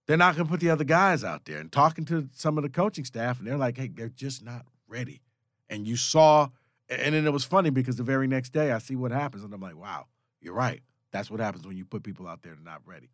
They're 0.07 0.17
not 0.17 0.37
going 0.37 0.47
to 0.47 0.51
put 0.51 0.61
the 0.61 0.71
other 0.71 0.85
guys 0.85 1.25
out 1.25 1.45
there. 1.47 1.59
And 1.59 1.71
talking 1.71 2.05
to 2.07 2.29
some 2.33 2.59
of 2.59 2.63
the 2.63 2.69
coaching 2.69 3.05
staff, 3.05 3.39
and 3.39 3.47
they're 3.49 3.57
like, 3.57 3.77
hey, 3.77 3.89
they're 3.89 4.09
just 4.09 4.45
not 4.45 4.67
ready. 4.89 5.21
And 5.69 5.87
you 5.87 5.97
saw, 5.97 6.49
and 6.89 7.15
then 7.15 7.27
it 7.27 7.33
was 7.33 7.45
funny 7.45 7.71
because 7.71 7.97
the 7.97 8.05
very 8.05 8.27
next 8.29 8.51
day 8.51 8.71
I 8.73 8.79
see 8.79 8.95
what 8.97 9.11
happens, 9.11 9.43
and 9.43 9.53
I'm 9.53 9.61
like, 9.61 9.77
wow, 9.77 10.07
you're 10.41 10.55
right. 10.55 10.83
That's 11.13 11.31
what 11.31 11.41
happens 11.41 11.67
when 11.67 11.77
you 11.77 11.85
put 11.85 12.03
people 12.05 12.29
out 12.29 12.43
there 12.43 12.55
that 12.55 12.61
are 12.61 12.65
not 12.65 12.83
ready. 12.87 13.11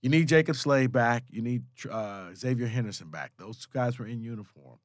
You 0.00 0.10
need 0.10 0.28
Jacob 0.28 0.56
Slade 0.56 0.92
back. 0.92 1.24
You 1.30 1.42
need 1.42 1.62
uh, 1.90 2.34
Xavier 2.34 2.66
Henderson 2.66 3.08
back. 3.08 3.32
Those 3.38 3.58
two 3.58 3.70
guys 3.72 3.98
were 3.98 4.06
in 4.06 4.20
uniform. 4.20 4.78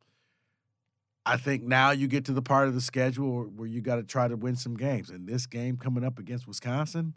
I 1.25 1.37
think 1.37 1.63
now 1.63 1.91
you 1.91 2.07
get 2.07 2.25
to 2.25 2.31
the 2.33 2.41
part 2.41 2.67
of 2.67 2.73
the 2.73 2.81
schedule 2.81 3.43
where 3.43 3.67
you 3.67 3.81
got 3.81 3.97
to 3.97 4.03
try 4.03 4.27
to 4.27 4.37
win 4.37 4.55
some 4.55 4.75
games. 4.77 5.09
And 5.09 5.27
this 5.27 5.45
game 5.45 5.75
coming 5.77 6.03
up 6.03 6.19
against 6.19 6.47
Wisconsin, 6.47 7.15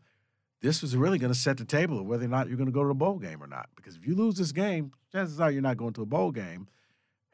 this 0.62 0.83
was 0.83 0.97
really 0.97 1.19
going 1.19 1.33
to 1.33 1.38
set 1.38 1.57
the 1.57 1.64
table 1.64 1.99
of 2.00 2.07
whether 2.07 2.25
or 2.25 2.29
not 2.29 2.49
you're 2.49 2.57
going 2.57 2.67
to 2.69 2.73
go 2.73 2.83
to 2.85 2.90
a 2.90 2.95
bowl 2.95 3.19
game 3.19 3.43
or 3.43 3.47
not. 3.47 3.69
Because 3.76 3.97
if 3.97 4.07
you 4.07 4.14
lose 4.14 4.37
this 4.37 4.52
game, 4.52 4.93
chances 5.12 5.40
are 5.40 5.50
you're 5.50 5.62
not 5.62 5.76
going 5.76 5.93
to 5.95 6.02
a 6.02 6.07
bowl 6.07 6.31
game. 6.33 6.69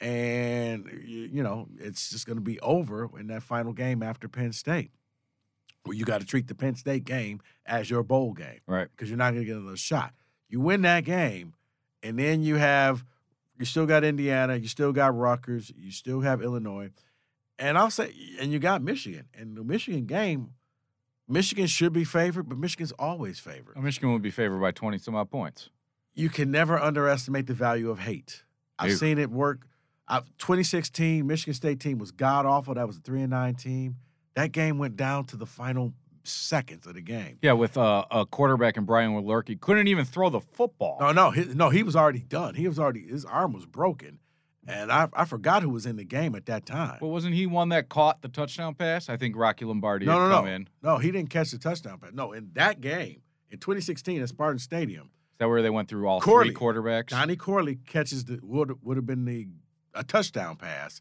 and 0.00 0.86
you, 1.04 1.22
you 1.32 1.42
know 1.42 1.66
it's 1.78 2.10
just 2.10 2.26
going 2.26 2.36
to 2.36 2.42
be 2.42 2.60
over 2.60 3.08
in 3.18 3.28
that 3.28 3.42
final 3.42 3.72
game 3.72 4.02
after 4.02 4.28
Penn 4.28 4.52
State. 4.52 4.90
Well, 5.84 5.94
you 5.94 6.04
got 6.04 6.20
to 6.20 6.26
treat 6.26 6.48
the 6.48 6.54
Penn 6.54 6.74
State 6.74 7.04
game 7.04 7.40
as 7.64 7.88
your 7.88 8.02
bowl 8.02 8.32
game 8.32 8.60
Right. 8.66 8.88
because 8.90 9.08
you're 9.08 9.16
not 9.18 9.30
going 9.32 9.44
to 9.44 9.46
get 9.46 9.56
another 9.56 9.76
shot. 9.76 10.12
You 10.48 10.60
win 10.60 10.82
that 10.82 11.04
game, 11.04 11.54
and 12.02 12.18
then 12.18 12.42
you 12.42 12.56
have 12.56 13.04
you 13.58 13.64
still 13.64 13.86
got 13.86 14.04
Indiana, 14.04 14.56
you 14.56 14.68
still 14.68 14.92
got 14.92 15.16
Rutgers, 15.16 15.72
you 15.76 15.90
still 15.90 16.20
have 16.20 16.42
Illinois, 16.42 16.90
and 17.58 17.78
I'll 17.78 17.90
say, 17.90 18.12
and 18.38 18.52
you 18.52 18.58
got 18.58 18.82
Michigan. 18.82 19.26
And 19.32 19.56
the 19.56 19.64
Michigan 19.64 20.04
game, 20.06 20.50
Michigan 21.28 21.66
should 21.66 21.92
be 21.92 22.04
favored, 22.04 22.48
but 22.48 22.58
Michigan's 22.58 22.92
always 22.92 23.38
favored. 23.38 23.76
Michigan 23.82 24.12
would 24.12 24.22
be 24.22 24.30
favored 24.30 24.60
by 24.60 24.70
20 24.70 24.98
some 24.98 25.14
odd 25.14 25.30
points. 25.30 25.70
You 26.14 26.28
can 26.28 26.50
never 26.50 26.78
underestimate 26.78 27.46
the 27.46 27.54
value 27.54 27.90
of 27.90 27.98
hate. 27.98 28.44
I've 28.78 28.90
Ew. 28.90 28.96
seen 28.96 29.18
it 29.18 29.30
work. 29.30 29.66
i 30.08 30.20
2016 30.38 31.26
Michigan 31.26 31.54
State 31.54 31.80
team 31.80 31.98
was 31.98 32.10
god 32.10 32.46
awful. 32.46 32.74
That 32.74 32.86
was 32.86 32.98
a 32.98 33.00
three 33.00 33.22
and 33.22 33.30
nine 33.30 33.54
team. 33.54 33.96
That 34.34 34.52
game 34.52 34.78
went 34.78 34.96
down 34.96 35.24
to 35.26 35.36
the 35.36 35.46
final 35.46 35.94
seconds 36.24 36.86
of 36.86 36.94
the 36.94 37.00
game. 37.00 37.38
Yeah, 37.42 37.52
with 37.52 37.76
uh, 37.76 38.04
a 38.10 38.26
quarterback 38.26 38.76
and 38.76 38.86
Brian 38.86 39.12
Lewerke 39.12 39.60
couldn't 39.60 39.88
even 39.88 40.04
throw 40.04 40.30
the 40.30 40.40
football. 40.40 40.98
No, 41.00 41.12
no, 41.12 41.30
he, 41.30 41.44
no. 41.44 41.70
He 41.70 41.82
was 41.82 41.96
already 41.96 42.20
done. 42.20 42.54
He 42.54 42.68
was 42.68 42.78
already 42.78 43.06
his 43.06 43.24
arm 43.24 43.52
was 43.52 43.66
broken, 43.66 44.18
and 44.66 44.90
I 44.92 45.08
I 45.12 45.24
forgot 45.24 45.62
who 45.62 45.70
was 45.70 45.86
in 45.86 45.96
the 45.96 46.04
game 46.04 46.34
at 46.34 46.46
that 46.46 46.66
time. 46.66 46.98
Well, 47.00 47.10
wasn't 47.10 47.34
he 47.34 47.46
one 47.46 47.68
that 47.70 47.88
caught 47.88 48.22
the 48.22 48.28
touchdown 48.28 48.74
pass? 48.74 49.08
I 49.08 49.16
think 49.16 49.36
Rocky 49.36 49.64
Lombardi 49.64 50.06
no, 50.06 50.12
had 50.12 50.28
no, 50.28 50.34
come 50.34 50.44
no, 50.46 50.50
in. 50.52 50.68
no. 50.82 50.98
He 50.98 51.10
didn't 51.10 51.30
catch 51.30 51.50
the 51.50 51.58
touchdown 51.58 51.98
pass. 51.98 52.12
No, 52.12 52.32
in 52.32 52.50
that 52.54 52.80
game 52.80 53.22
in 53.50 53.58
2016 53.58 54.20
at 54.22 54.28
Spartan 54.28 54.58
Stadium, 54.58 55.04
Is 55.06 55.38
that 55.38 55.48
where 55.48 55.62
they 55.62 55.70
went 55.70 55.88
through 55.88 56.06
all 56.08 56.20
Corley. 56.20 56.48
three 56.48 56.54
quarterbacks? 56.54 57.08
Donnie 57.08 57.36
Corley 57.36 57.76
catches 57.86 58.24
the 58.24 58.40
would 58.42 58.82
would 58.82 58.96
have 58.96 59.06
been 59.06 59.24
the 59.24 59.46
a 59.94 60.02
touchdown 60.04 60.56
pass, 60.56 61.00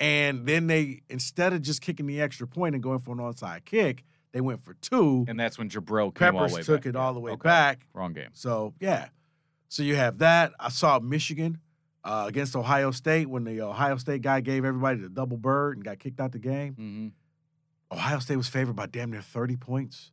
and 0.00 0.46
then 0.46 0.66
they 0.66 1.02
instead 1.08 1.52
of 1.52 1.62
just 1.62 1.80
kicking 1.80 2.06
the 2.06 2.20
extra 2.20 2.46
point 2.46 2.74
and 2.74 2.82
going 2.82 2.98
for 2.98 3.12
an 3.12 3.18
onside 3.18 3.64
kick, 3.64 4.04
they 4.32 4.40
went 4.40 4.64
for 4.64 4.74
two. 4.74 5.24
and 5.28 5.38
that's 5.38 5.58
when 5.58 5.68
Jabrill 5.68 6.14
came 6.14 6.34
all 6.34 6.40
Peppers 6.48 6.52
the 6.52 6.56
way 6.56 6.62
took 6.62 6.82
back. 6.82 6.86
it 6.86 6.96
all 6.96 7.14
the 7.14 7.20
way 7.20 7.32
Okay. 7.32 7.42
back. 7.48 7.86
Wrong 7.94 8.12
game. 8.12 8.30
So 8.32 8.74
yeah, 8.80 9.08
so 9.68 9.82
you 9.82 9.96
have 9.96 10.18
that. 10.18 10.52
I 10.58 10.68
saw 10.70 10.98
Michigan 10.98 11.58
uh, 12.06 12.24
against 12.28 12.54
Ohio 12.54 12.92
State 12.92 13.28
when 13.28 13.44
the 13.44 13.60
Ohio 13.60 13.96
State 13.96 14.22
guy 14.22 14.40
gave 14.40 14.64
everybody 14.64 15.00
the 15.00 15.08
double 15.08 15.36
bird 15.36 15.76
and 15.76 15.84
got 15.84 15.98
kicked 15.98 16.20
out 16.20 16.32
the 16.32 16.38
game. 16.38 16.74
hmm 16.74 17.08
Ohio 17.94 18.18
State 18.18 18.36
was 18.36 18.48
favored 18.48 18.74
by 18.74 18.86
damn 18.86 19.10
near 19.10 19.22
thirty 19.22 19.56
points. 19.56 20.10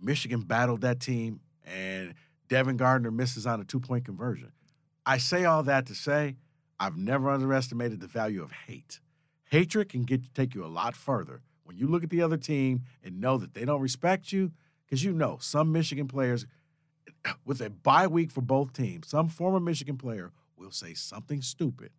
Michigan 0.00 0.40
battled 0.40 0.82
that 0.82 1.00
team, 1.00 1.40
and 1.64 2.14
Devin 2.48 2.76
Gardner 2.76 3.10
misses 3.10 3.46
on 3.46 3.60
a 3.60 3.64
two 3.64 3.80
point 3.80 4.04
conversion. 4.04 4.52
I 5.04 5.18
say 5.18 5.44
all 5.44 5.62
that 5.64 5.86
to 5.86 5.94
say 5.94 6.36
I've 6.80 6.96
never 6.96 7.30
underestimated 7.30 8.00
the 8.00 8.06
value 8.06 8.42
of 8.42 8.52
hate. 8.52 9.00
Hatred 9.50 9.88
can 9.88 10.02
get 10.04 10.34
take 10.34 10.54
you 10.54 10.64
a 10.64 10.66
lot 10.66 10.96
further 10.96 11.42
when 11.64 11.76
you 11.76 11.86
look 11.86 12.04
at 12.04 12.10
the 12.10 12.22
other 12.22 12.36
team 12.38 12.82
and 13.02 13.20
know 13.20 13.38
that 13.38 13.54
they 13.54 13.64
don't 13.64 13.80
respect 13.80 14.32
you, 14.32 14.52
because 14.84 15.04
you 15.04 15.12
know 15.12 15.38
some 15.40 15.72
Michigan 15.72 16.08
players 16.08 16.46
with 17.44 17.60
a 17.60 17.70
bye 17.70 18.06
week 18.06 18.30
for 18.30 18.40
both 18.40 18.72
teams, 18.72 19.08
some 19.08 19.28
former 19.28 19.60
Michigan 19.60 19.96
player 19.98 20.32
will 20.56 20.70
say 20.70 20.94
something 20.94 21.42
stupid 21.42 21.90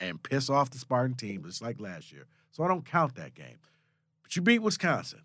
and 0.00 0.22
piss 0.22 0.50
off 0.50 0.70
the 0.70 0.78
Spartan 0.78 1.14
team, 1.14 1.42
just 1.44 1.62
like 1.62 1.80
last 1.80 2.12
year. 2.12 2.26
So 2.50 2.64
I 2.64 2.68
don't 2.68 2.84
count 2.84 3.14
that 3.16 3.34
game. 3.34 3.58
But 4.22 4.36
you 4.36 4.42
beat 4.42 4.60
Wisconsin. 4.60 5.22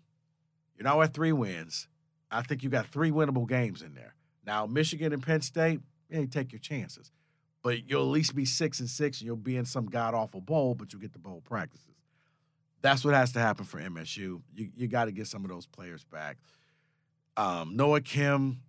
You're 0.76 0.84
now 0.84 1.02
at 1.02 1.12
three 1.12 1.32
wins. 1.32 1.88
I 2.30 2.42
think 2.42 2.62
you 2.62 2.70
got 2.70 2.86
three 2.86 3.10
winnable 3.10 3.48
games 3.48 3.82
in 3.82 3.94
there. 3.94 4.14
Now, 4.46 4.66
Michigan 4.66 5.12
and 5.12 5.22
Penn 5.22 5.40
State, 5.40 5.80
yeah, 6.08 6.20
you 6.20 6.26
take 6.26 6.52
your 6.52 6.60
chances. 6.60 7.10
But 7.62 7.88
you'll 7.88 8.02
at 8.02 8.08
least 8.08 8.34
be 8.34 8.44
six 8.44 8.80
and 8.80 8.88
six, 8.88 9.20
and 9.20 9.26
you'll 9.26 9.36
be 9.36 9.56
in 9.56 9.64
some 9.64 9.86
god 9.86 10.14
awful 10.14 10.40
bowl, 10.40 10.74
but 10.74 10.92
you'll 10.92 11.02
get 11.02 11.12
the 11.12 11.18
bowl 11.18 11.42
practices. 11.44 11.96
That's 12.80 13.04
what 13.04 13.14
has 13.14 13.32
to 13.32 13.40
happen 13.40 13.64
for 13.64 13.80
MSU. 13.80 14.40
You 14.54 14.70
you 14.76 14.86
got 14.86 15.06
to 15.06 15.12
get 15.12 15.26
some 15.26 15.44
of 15.44 15.50
those 15.50 15.66
players 15.66 16.04
back. 16.04 16.38
Um, 17.36 17.76
Noah 17.76 18.00
Kim, 18.00 18.60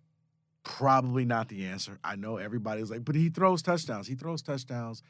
probably 0.63 1.25
not 1.25 1.49
the 1.49 1.65
answer. 1.65 1.99
I 2.03 2.15
know 2.15 2.37
everybody's 2.37 2.91
like, 2.91 3.05
but 3.05 3.15
he 3.15 3.29
throws 3.29 3.61
touchdowns. 3.61 4.07
He 4.07 4.15
throws 4.15 4.41
touchdowns 4.41 5.01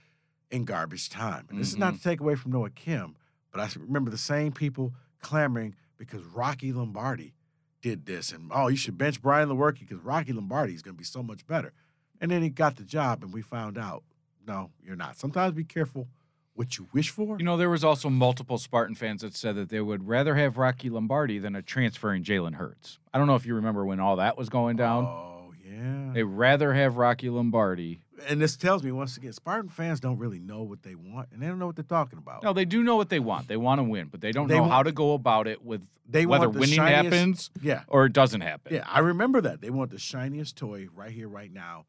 in 0.52 0.66
garbage 0.66 1.10
time. 1.10 1.48
And 1.50 1.60
this 1.60 1.70
is 1.70 1.78
not 1.78 1.94
mm-hmm. 1.94 1.98
to 1.98 2.04
take 2.04 2.22
away 2.22 2.36
from 2.36 2.52
Noah 2.52 2.70
Kim, 2.70 3.16
but 3.52 3.60
I 3.60 3.70
remember 3.80 4.12
the 4.12 4.18
same 4.18 4.52
people 4.52 4.94
clamoring 5.22 5.76
because 5.98 6.24
Rocky 6.24 6.72
Lombardi 6.72 7.34
did 7.82 8.06
this. 8.06 8.32
And 8.32 8.52
oh, 8.54 8.68
you 8.68 8.78
should 8.78 8.98
bench 8.98 9.22
Brian 9.22 9.50
Lewerke 9.50 9.80
because 9.80 10.00
Rocky 10.00 10.34
Lombardi 10.34 10.74
is 10.74 10.82
going 10.82 10.96
to 10.96 11.00
be 11.00 11.06
so 11.06 11.24
much 11.24 11.46
better. 11.46 11.74
And 12.22 12.30
then 12.30 12.42
he 12.42 12.50
got 12.50 12.76
the 12.76 12.84
job, 12.84 13.24
and 13.24 13.34
we 13.34 13.42
found 13.42 13.78
out, 13.78 14.04
no, 14.46 14.72
you're 14.84 14.98
not. 14.98 15.18
Sometimes 15.18 15.54
be 15.54 15.64
careful 15.64 16.08
what 16.54 16.78
you 16.78 16.88
wish 16.92 17.10
for. 17.10 17.38
You 17.40 17.46
know, 17.46 17.56
there 17.56 17.70
was 17.70 17.86
also 17.86 18.10
multiple 18.10 18.58
Spartan 18.58 18.96
fans 18.96 19.22
that 19.22 19.34
said 19.34 19.56
that 19.56 19.70
they 19.70 19.80
would 19.80 20.06
rather 20.06 20.36
have 20.36 20.58
Rocky 20.58 20.90
Lombardi 20.90 21.40
than 21.40 21.56
a 21.56 21.62
transferring 21.62 22.24
Jalen 22.24 22.56
Hurts. 22.56 23.00
I 23.14 23.18
don't 23.18 23.28
know 23.28 23.36
if 23.36 23.46
you 23.46 23.56
remember 23.56 23.86
when 23.86 24.02
all 24.02 24.18
that 24.18 24.38
was 24.38 24.50
going 24.50 24.76
down. 24.76 25.06
Oh, 25.06 25.39
yeah. 25.80 26.14
They'd 26.14 26.24
rather 26.24 26.74
have 26.74 26.98
Rocky 26.98 27.30
Lombardi. 27.30 28.02
and 28.28 28.42
this 28.42 28.58
tells 28.58 28.84
me 28.84 28.92
once 28.92 29.16
again, 29.18 29.32
Spartan 29.34 29.70
fans 29.70 30.00
don't 30.00 30.18
really 30.18 30.40
know 30.40 30.64
what 30.64 30.84
they 30.84 30.96
want, 30.96 31.30
and 31.32 31.42
they 31.42 31.48
don't 31.48 31.58
know 31.60 31.68
what 31.68 31.76
they're 31.78 31.84
talking 31.84 32.20
about. 32.20 32.44
No, 32.44 32.52
they 32.54 32.66
do 32.66 32.84
know 32.84 32.96
what 32.98 33.10
they 33.10 33.20
want. 33.20 33.48
They 33.48 33.58
want 33.58 33.80
to 33.80 33.84
win, 33.84 34.08
but 34.12 34.20
they 34.22 34.32
don't 34.32 34.48
They 34.48 34.56
know 34.56 34.62
want- 34.62 34.74
how 34.74 34.84
to 34.84 34.92
go 34.92 35.14
about 35.14 35.48
it 35.48 35.64
with 35.64 35.88
They 36.08 36.26
whether 36.26 36.48
want 36.50 36.54
the 36.54 36.60
winning 36.60 36.76
shiniest- 36.76 37.04
happens 37.14 37.52
Yeah, 37.62 37.84
or 37.88 38.06
it 38.06 38.14
doesn't 38.14 38.42
happen. 38.42 38.74
yeah, 38.74 38.84
I 38.88 39.00
remember 39.00 39.40
that. 39.42 39.62
They 39.62 39.70
want 39.70 39.92
the 39.92 40.00
shiniest 40.00 40.58
toy 40.58 40.88
right 40.94 41.12
here, 41.12 41.28
right 41.30 41.52
now. 41.52 41.86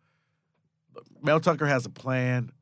Mel 1.22 1.40
Tucker 1.40 1.66
has 1.66 1.86
a 1.86 1.90
plan, 1.90 2.52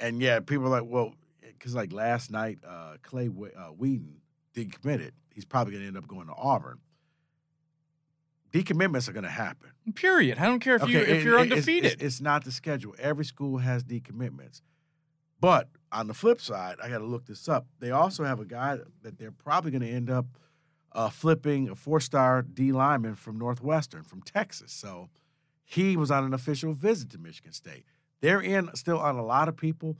and 0.00 0.20
yeah, 0.20 0.40
people 0.40 0.66
are 0.66 0.80
like, 0.80 0.84
well, 0.90 1.14
because 1.42 1.74
like 1.74 1.92
last 1.92 2.30
night, 2.30 2.58
uh, 2.66 2.96
Clay 3.02 3.28
uh, 3.28 3.68
Whedon 3.72 4.20
it. 4.54 5.14
He's 5.34 5.44
probably 5.44 5.72
going 5.72 5.82
to 5.82 5.88
end 5.88 5.96
up 5.98 6.08
going 6.08 6.28
to 6.28 6.32
Auburn. 6.34 6.78
Decommitments 8.52 9.08
are 9.08 9.12
going 9.12 9.24
to 9.24 9.30
happen. 9.30 9.70
Period. 9.94 10.38
I 10.38 10.46
don't 10.46 10.60
care 10.60 10.76
if 10.76 10.88
you 10.88 10.98
it- 10.98 11.08
if 11.08 11.24
you're 11.24 11.34
it- 11.38 11.46
it's- 11.46 11.52
undefeated. 11.52 11.92
It's, 11.94 12.02
it's 12.02 12.20
not 12.20 12.44
the 12.44 12.52
schedule. 12.52 12.94
Every 12.98 13.24
school 13.24 13.58
has 13.58 13.84
decommitments. 13.84 14.62
But 15.40 15.68
on 15.92 16.06
the 16.06 16.14
flip 16.14 16.40
side, 16.40 16.76
I 16.82 16.88
got 16.88 16.98
to 16.98 17.04
look 17.04 17.26
this 17.26 17.48
up. 17.48 17.66
They 17.78 17.90
also 17.90 18.24
have 18.24 18.40
a 18.40 18.44
guy 18.46 18.78
that 19.02 19.18
they're 19.18 19.30
probably 19.30 19.70
going 19.70 19.82
to 19.82 19.90
end 19.90 20.08
up 20.10 20.26
uh, 20.92 21.10
flipping 21.10 21.68
a 21.68 21.74
four-star 21.74 22.40
D 22.42 22.72
lineman 22.72 23.16
from 23.16 23.38
Northwestern, 23.38 24.02
from 24.02 24.22
Texas. 24.22 24.72
So 24.72 25.10
he 25.62 25.96
was 25.96 26.10
on 26.10 26.24
an 26.24 26.32
official 26.32 26.72
visit 26.72 27.10
to 27.10 27.18
Michigan 27.18 27.52
State. 27.52 27.84
They're 28.22 28.40
in 28.40 28.70
still 28.74 28.98
on 28.98 29.16
a 29.16 29.24
lot 29.24 29.48
of 29.48 29.56
people, 29.58 29.98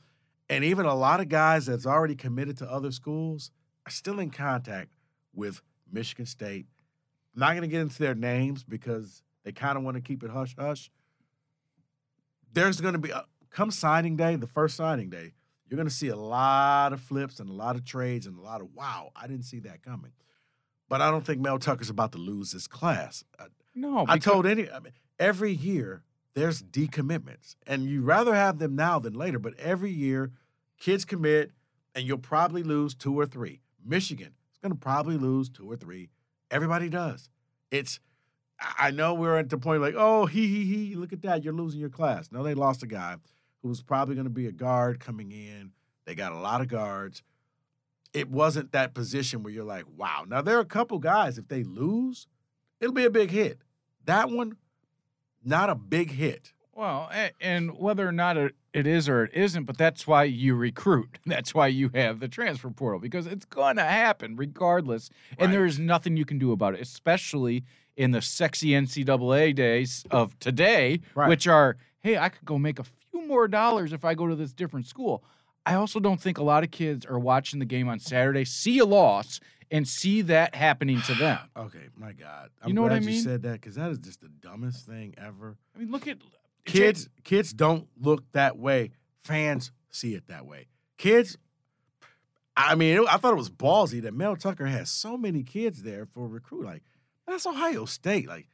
and 0.48 0.64
even 0.64 0.86
a 0.86 0.94
lot 0.94 1.20
of 1.20 1.28
guys 1.28 1.66
that's 1.66 1.84
already 1.84 2.14
committed 2.16 2.56
to 2.58 2.70
other 2.72 2.90
schools 2.90 3.50
are 3.84 3.90
still 3.90 4.18
in 4.18 4.30
contact 4.30 4.88
with 5.34 5.60
Michigan 5.92 6.24
State. 6.24 6.64
I'm 7.36 7.40
not 7.40 7.50
going 7.50 7.62
to 7.62 7.68
get 7.68 7.82
into 7.82 7.98
their 7.98 8.14
names 8.14 8.64
because 8.64 9.22
they 9.44 9.52
kind 9.52 9.76
of 9.76 9.84
want 9.84 9.96
to 9.96 10.00
keep 10.00 10.22
it 10.24 10.30
hush 10.30 10.56
hush. 10.58 10.90
There's 12.52 12.80
going 12.80 12.94
to 12.94 12.98
be, 12.98 13.10
a, 13.10 13.26
come 13.50 13.70
signing 13.70 14.16
day, 14.16 14.36
the 14.36 14.46
first 14.46 14.74
signing 14.74 15.10
day, 15.10 15.34
you're 15.68 15.76
going 15.76 15.88
to 15.88 15.94
see 15.94 16.08
a 16.08 16.16
lot 16.16 16.94
of 16.94 17.00
flips 17.00 17.38
and 17.38 17.50
a 17.50 17.52
lot 17.52 17.76
of 17.76 17.84
trades 17.84 18.26
and 18.26 18.38
a 18.38 18.40
lot 18.40 18.62
of, 18.62 18.68
wow, 18.74 19.10
I 19.14 19.26
didn't 19.26 19.44
see 19.44 19.58
that 19.60 19.82
coming. 19.82 20.12
But 20.88 21.02
I 21.02 21.10
don't 21.10 21.26
think 21.26 21.40
Mel 21.40 21.58
Tucker's 21.58 21.90
about 21.90 22.12
to 22.12 22.18
lose 22.18 22.52
this 22.52 22.66
class. 22.66 23.22
I, 23.38 23.46
no, 23.74 24.06
I 24.08 24.18
told 24.18 24.46
any, 24.46 24.70
I 24.70 24.78
mean, 24.78 24.92
every 25.18 25.52
year 25.52 26.04
there's 26.34 26.62
decommitments, 26.62 27.56
and 27.66 27.84
you'd 27.84 28.04
rather 28.04 28.34
have 28.34 28.58
them 28.58 28.76
now 28.76 28.98
than 28.98 29.12
later. 29.12 29.38
But 29.38 29.58
every 29.58 29.90
year, 29.90 30.30
kids 30.78 31.04
commit, 31.04 31.50
and 31.94 32.06
you'll 32.06 32.18
probably 32.18 32.62
lose 32.62 32.94
two 32.94 33.18
or 33.18 33.26
three. 33.26 33.60
Michigan 33.84 34.34
is 34.52 34.58
going 34.58 34.72
to 34.72 34.78
probably 34.78 35.18
lose 35.18 35.50
two 35.50 35.70
or 35.70 35.76
three. 35.76 36.08
Everybody 36.50 36.88
does. 36.88 37.28
It's. 37.70 38.00
I 38.78 38.90
know 38.90 39.12
we're 39.12 39.36
at 39.36 39.50
the 39.50 39.58
point 39.58 39.82
like, 39.82 39.96
oh, 39.98 40.24
he 40.24 40.46
he 40.46 40.64
he, 40.64 40.94
look 40.94 41.12
at 41.12 41.20
that, 41.22 41.44
you're 41.44 41.52
losing 41.52 41.78
your 41.78 41.90
class. 41.90 42.30
No, 42.32 42.42
they 42.42 42.54
lost 42.54 42.82
a 42.82 42.86
guy 42.86 43.16
who 43.62 43.68
was 43.68 43.82
probably 43.82 44.14
going 44.14 44.26
to 44.26 44.30
be 44.30 44.46
a 44.46 44.52
guard 44.52 44.98
coming 44.98 45.30
in. 45.30 45.72
They 46.06 46.14
got 46.14 46.32
a 46.32 46.38
lot 46.38 46.62
of 46.62 46.68
guards. 46.68 47.22
It 48.14 48.30
wasn't 48.30 48.72
that 48.72 48.94
position 48.94 49.42
where 49.42 49.52
you're 49.52 49.64
like, 49.64 49.84
wow. 49.94 50.24
Now 50.26 50.40
there 50.40 50.56
are 50.56 50.62
a 50.62 50.64
couple 50.64 50.98
guys. 50.98 51.36
If 51.36 51.48
they 51.48 51.64
lose, 51.64 52.26
it'll 52.80 52.94
be 52.94 53.04
a 53.04 53.10
big 53.10 53.30
hit. 53.30 53.58
That 54.06 54.30
one, 54.30 54.56
not 55.44 55.68
a 55.68 55.74
big 55.74 56.12
hit. 56.12 56.54
Well, 56.72 57.10
and 57.40 57.76
whether 57.76 58.08
or 58.08 58.12
not 58.12 58.36
it, 58.36 58.54
it 58.76 58.86
is 58.86 59.08
or 59.08 59.24
it 59.24 59.34
isn't, 59.34 59.64
but 59.64 59.78
that's 59.78 60.06
why 60.06 60.24
you 60.24 60.54
recruit. 60.54 61.18
That's 61.26 61.54
why 61.54 61.66
you 61.68 61.90
have 61.94 62.20
the 62.20 62.28
transfer 62.28 62.70
portal 62.70 63.00
because 63.00 63.26
it's 63.26 63.44
going 63.46 63.76
to 63.76 63.84
happen 63.84 64.36
regardless. 64.36 65.10
And 65.38 65.52
there 65.52 65.64
is 65.66 65.78
nothing 65.78 66.16
you 66.16 66.24
can 66.24 66.38
do 66.38 66.52
about 66.52 66.74
it, 66.74 66.80
especially 66.80 67.64
in 67.96 68.10
the 68.10 68.20
sexy 68.22 68.70
NCAA 68.70 69.54
days 69.54 70.04
of 70.10 70.38
today, 70.38 71.00
Right. 71.14 71.28
which 71.28 71.46
are, 71.48 71.76
hey, 72.00 72.18
I 72.18 72.28
could 72.28 72.44
go 72.44 72.58
make 72.58 72.78
a 72.78 72.84
few 72.84 73.26
more 73.26 73.48
dollars 73.48 73.92
if 73.92 74.04
I 74.04 74.14
go 74.14 74.26
to 74.26 74.36
this 74.36 74.52
different 74.52 74.86
school. 74.86 75.24
I 75.64 75.74
also 75.74 75.98
don't 75.98 76.20
think 76.20 76.38
a 76.38 76.44
lot 76.44 76.62
of 76.62 76.70
kids 76.70 77.04
are 77.06 77.18
watching 77.18 77.58
the 77.58 77.64
game 77.64 77.88
on 77.88 77.98
Saturday, 77.98 78.44
see 78.44 78.78
a 78.78 78.84
loss, 78.84 79.40
and 79.70 79.88
see 79.88 80.20
that 80.22 80.54
happening 80.54 81.00
to 81.02 81.14
them. 81.14 81.38
Okay, 81.56 81.88
my 81.96 82.12
God. 82.12 82.50
I'm 82.62 82.68
You 82.68 82.74
know 82.74 82.82
what 82.82 82.88
glad 82.90 82.98
I 82.98 83.00
you 83.00 83.06
mean? 83.12 83.22
said 83.22 83.42
that 83.42 83.54
because 83.60 83.74
that 83.76 83.90
is 83.90 83.98
just 83.98 84.20
the 84.20 84.28
dumbest 84.28 84.86
thing 84.86 85.14
ever. 85.18 85.56
I 85.74 85.78
mean, 85.80 85.90
look 85.90 86.06
at 86.06 86.18
Kids, 86.66 87.08
kids 87.24 87.52
don't 87.52 87.88
look 88.00 88.24
that 88.32 88.58
way. 88.58 88.90
Fans 89.22 89.70
see 89.90 90.14
it 90.14 90.26
that 90.28 90.46
way. 90.46 90.66
Kids, 90.98 91.36
I 92.56 92.74
mean, 92.74 92.96
it- 92.98 93.08
I 93.08 93.16
thought 93.16 93.32
it 93.32 93.36
was 93.36 93.50
ballsy 93.50 94.02
that 94.02 94.14
Mel 94.14 94.36
Tucker 94.36 94.66
has 94.66 94.90
so 94.90 95.16
many 95.16 95.42
kids 95.42 95.82
there 95.82 96.06
for 96.06 96.28
recruit. 96.28 96.64
Like, 96.64 96.82
that's 97.26 97.46
Ohio 97.46 97.84
State. 97.84 98.28
Like, 98.28 98.48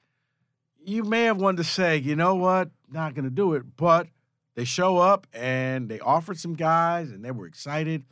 you 0.85 1.05
may 1.05 1.25
have 1.25 1.37
wanted 1.41 1.59
to 1.59 1.65
say, 1.65 1.97
you 1.99 2.17
know 2.17 2.35
what, 2.35 2.71
not 2.91 3.15
going 3.15 3.25
to 3.25 3.31
do 3.31 3.55
it, 3.55 3.77
but 3.77 4.09
they 4.55 4.65
show 4.65 4.99
up 4.99 5.27
and 5.33 5.89
they 5.89 6.01
offered 6.01 6.39
some 6.39 6.55
guys 6.55 7.11
and 7.11 7.25
they 7.25 7.31
were 7.31 7.47
excited 7.47 8.05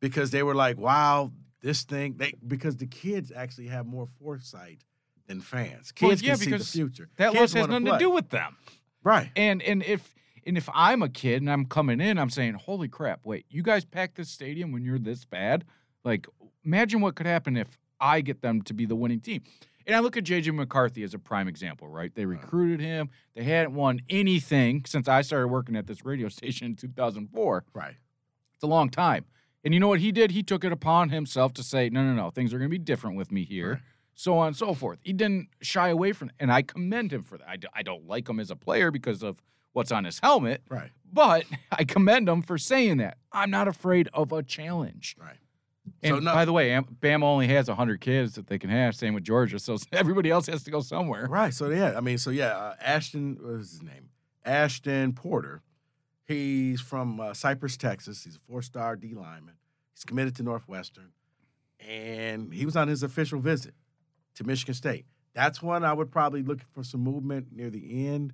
because 0.00 0.30
they 0.30 0.42
were 0.42 0.54
like, 0.54 0.78
wow, 0.78 1.32
this 1.60 1.82
thing, 1.82 2.14
they 2.16 2.32
because 2.46 2.76
the 2.76 2.86
kids 2.86 3.32
actually 3.34 3.66
have 3.68 3.86
more 3.86 4.06
foresight 4.06 4.84
than 5.26 5.40
fans. 5.40 5.92
Well, 6.00 6.10
Kids 6.10 6.22
yeah, 6.22 6.34
can 6.34 6.38
see 6.38 6.50
the 6.52 6.64
future. 6.64 7.08
That 7.16 7.32
Kids 7.32 7.54
loss 7.54 7.62
has 7.62 7.68
nothing 7.68 7.86
to 7.86 7.98
do 7.98 8.10
with 8.10 8.28
them. 8.28 8.56
Right. 9.06 9.30
And 9.36 9.62
and 9.62 9.84
if 9.84 10.16
and 10.44 10.58
if 10.58 10.68
I'm 10.74 11.00
a 11.00 11.08
kid 11.08 11.40
and 11.40 11.48
I'm 11.48 11.66
coming 11.66 12.00
in, 12.00 12.18
I'm 12.18 12.28
saying, 12.28 12.54
"Holy 12.54 12.88
crap! 12.88 13.20
Wait, 13.22 13.46
you 13.48 13.62
guys 13.62 13.84
packed 13.84 14.16
this 14.16 14.28
stadium 14.28 14.72
when 14.72 14.84
you're 14.84 14.98
this 14.98 15.24
bad? 15.24 15.64
Like, 16.04 16.26
imagine 16.64 17.00
what 17.00 17.14
could 17.14 17.26
happen 17.26 17.56
if 17.56 17.78
I 18.00 18.20
get 18.20 18.42
them 18.42 18.62
to 18.62 18.74
be 18.74 18.84
the 18.84 18.96
winning 18.96 19.20
team." 19.20 19.42
And 19.86 19.94
I 19.94 20.00
look 20.00 20.16
at 20.16 20.24
JJ 20.24 20.52
McCarthy 20.52 21.04
as 21.04 21.14
a 21.14 21.20
prime 21.20 21.46
example, 21.46 21.86
right? 21.86 22.12
They 22.12 22.26
recruited 22.26 22.80
him. 22.80 23.08
They 23.36 23.44
hadn't 23.44 23.74
won 23.74 24.00
anything 24.10 24.82
since 24.84 25.06
I 25.06 25.22
started 25.22 25.46
working 25.46 25.76
at 25.76 25.86
this 25.86 26.04
radio 26.04 26.28
station 26.28 26.66
in 26.66 26.74
2004. 26.74 27.64
Right. 27.72 27.94
It's 28.54 28.64
a 28.64 28.66
long 28.66 28.90
time. 28.90 29.26
And 29.62 29.72
you 29.72 29.78
know 29.78 29.86
what 29.86 30.00
he 30.00 30.10
did? 30.10 30.32
He 30.32 30.42
took 30.42 30.64
it 30.64 30.72
upon 30.72 31.10
himself 31.10 31.52
to 31.54 31.62
say, 31.62 31.88
no, 31.90 32.02
no, 32.02 32.14
no, 32.14 32.30
things 32.30 32.52
are 32.52 32.58
going 32.58 32.68
to 32.68 32.76
be 32.76 32.82
different 32.82 33.16
with 33.16 33.30
me 33.30 33.44
here, 33.44 33.70
Right. 33.70 33.80
So 34.16 34.38
on 34.38 34.48
and 34.48 34.56
so 34.56 34.74
forth. 34.74 34.98
He 35.02 35.12
didn't 35.12 35.48
shy 35.62 35.88
away 35.90 36.12
from 36.12 36.30
it. 36.30 36.34
And 36.40 36.50
I 36.50 36.62
commend 36.62 37.12
him 37.12 37.22
for 37.22 37.38
that. 37.38 37.48
I, 37.48 37.56
d- 37.56 37.68
I 37.74 37.82
don't 37.82 38.08
like 38.08 38.28
him 38.28 38.40
as 38.40 38.50
a 38.50 38.56
player 38.56 38.90
because 38.90 39.22
of 39.22 39.40
what's 39.72 39.92
on 39.92 40.04
his 40.04 40.18
helmet, 40.20 40.62
Right. 40.70 40.90
but 41.12 41.44
I 41.72 41.84
commend 41.84 42.28
him 42.28 42.40
for 42.42 42.56
saying 42.58 42.96
that. 42.96 43.18
I'm 43.30 43.50
not 43.50 43.68
afraid 43.68 44.08
of 44.14 44.32
a 44.32 44.42
challenge. 44.42 45.14
Right. 45.20 45.36
And 46.02 46.14
So 46.16 46.18
no- 46.20 46.32
by 46.34 46.44
the 46.46 46.52
way, 46.52 46.72
Am- 46.72 46.96
Bama 47.00 47.24
only 47.24 47.46
has 47.48 47.68
100 47.68 48.00
kids 48.00 48.34
that 48.36 48.46
they 48.48 48.58
can 48.58 48.70
have, 48.70 48.96
same 48.96 49.12
with 49.14 49.22
Georgia. 49.22 49.58
So 49.58 49.76
everybody 49.92 50.30
else 50.30 50.46
has 50.46 50.64
to 50.64 50.70
go 50.70 50.80
somewhere. 50.80 51.26
Right. 51.28 51.52
So 51.54 51.68
yeah, 51.68 51.94
I 51.96 52.00
mean, 52.00 52.16
so 52.18 52.30
yeah, 52.30 52.56
uh, 52.56 52.74
Ashton 52.80 53.36
what 53.40 53.60
is 53.60 53.70
his 53.72 53.82
name? 53.82 54.08
Ashton 54.46 55.12
Porter. 55.12 55.60
He's 56.24 56.80
from 56.80 57.20
uh, 57.20 57.34
Cypress, 57.34 57.76
Texas. 57.76 58.24
He's 58.24 58.34
a 58.36 58.38
four-star 58.40 58.96
D 58.96 59.14
lineman. 59.14 59.54
He's 59.94 60.04
committed 60.04 60.34
to 60.36 60.42
Northwestern, 60.42 61.12
and 61.86 62.52
he 62.52 62.64
was 62.66 62.76
on 62.76 62.88
his 62.88 63.02
official 63.02 63.38
visit 63.40 63.74
to 64.36 64.44
Michigan 64.44 64.74
State. 64.74 65.06
That's 65.34 65.62
one 65.62 65.84
I 65.84 65.92
would 65.92 66.10
probably 66.10 66.42
look 66.42 66.60
for 66.72 66.82
some 66.82 67.00
movement 67.02 67.48
near 67.52 67.68
the 67.68 68.06
end, 68.08 68.32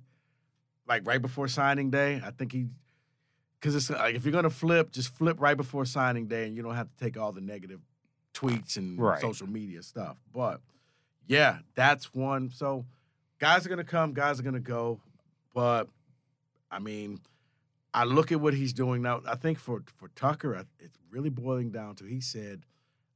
like 0.87 1.05
right 1.05 1.21
before 1.21 1.47
signing 1.47 1.89
day. 1.89 2.21
I 2.23 2.31
think 2.31 2.53
he, 2.53 2.67
because 3.59 3.75
it's 3.75 3.89
like 3.89 4.15
if 4.15 4.23
you're 4.23 4.31
gonna 4.31 4.49
flip, 4.49 4.91
just 4.91 5.09
flip 5.13 5.41
right 5.41 5.57
before 5.57 5.85
signing 5.85 6.27
day, 6.27 6.45
and 6.47 6.55
you 6.55 6.63
don't 6.63 6.75
have 6.75 6.89
to 6.89 7.03
take 7.03 7.17
all 7.17 7.31
the 7.31 7.41
negative 7.41 7.81
tweets 8.33 8.77
and 8.77 8.99
Right. 8.99 9.19
social 9.21 9.47
media 9.47 9.83
stuff. 9.83 10.17
But 10.33 10.61
yeah, 11.27 11.59
that's 11.75 12.13
one. 12.13 12.49
So 12.51 12.85
guys 13.39 13.65
are 13.65 13.69
gonna 13.69 13.83
come, 13.83 14.13
guys 14.13 14.39
are 14.39 14.43
gonna 14.43 14.59
go, 14.59 15.01
but 15.53 15.89
I 16.71 16.79
mean, 16.79 17.19
I 17.93 18.05
look 18.05 18.31
at 18.31 18.39
what 18.41 18.53
he's 18.53 18.73
doing 18.73 19.01
now. 19.01 19.21
I 19.27 19.35
think 19.35 19.59
for 19.59 19.83
for 19.97 20.07
Tucker, 20.15 20.65
it's 20.79 20.97
really 21.11 21.29
boiling 21.29 21.69
down 21.71 21.95
to 21.95 22.05
he 22.05 22.21
said, 22.21 22.63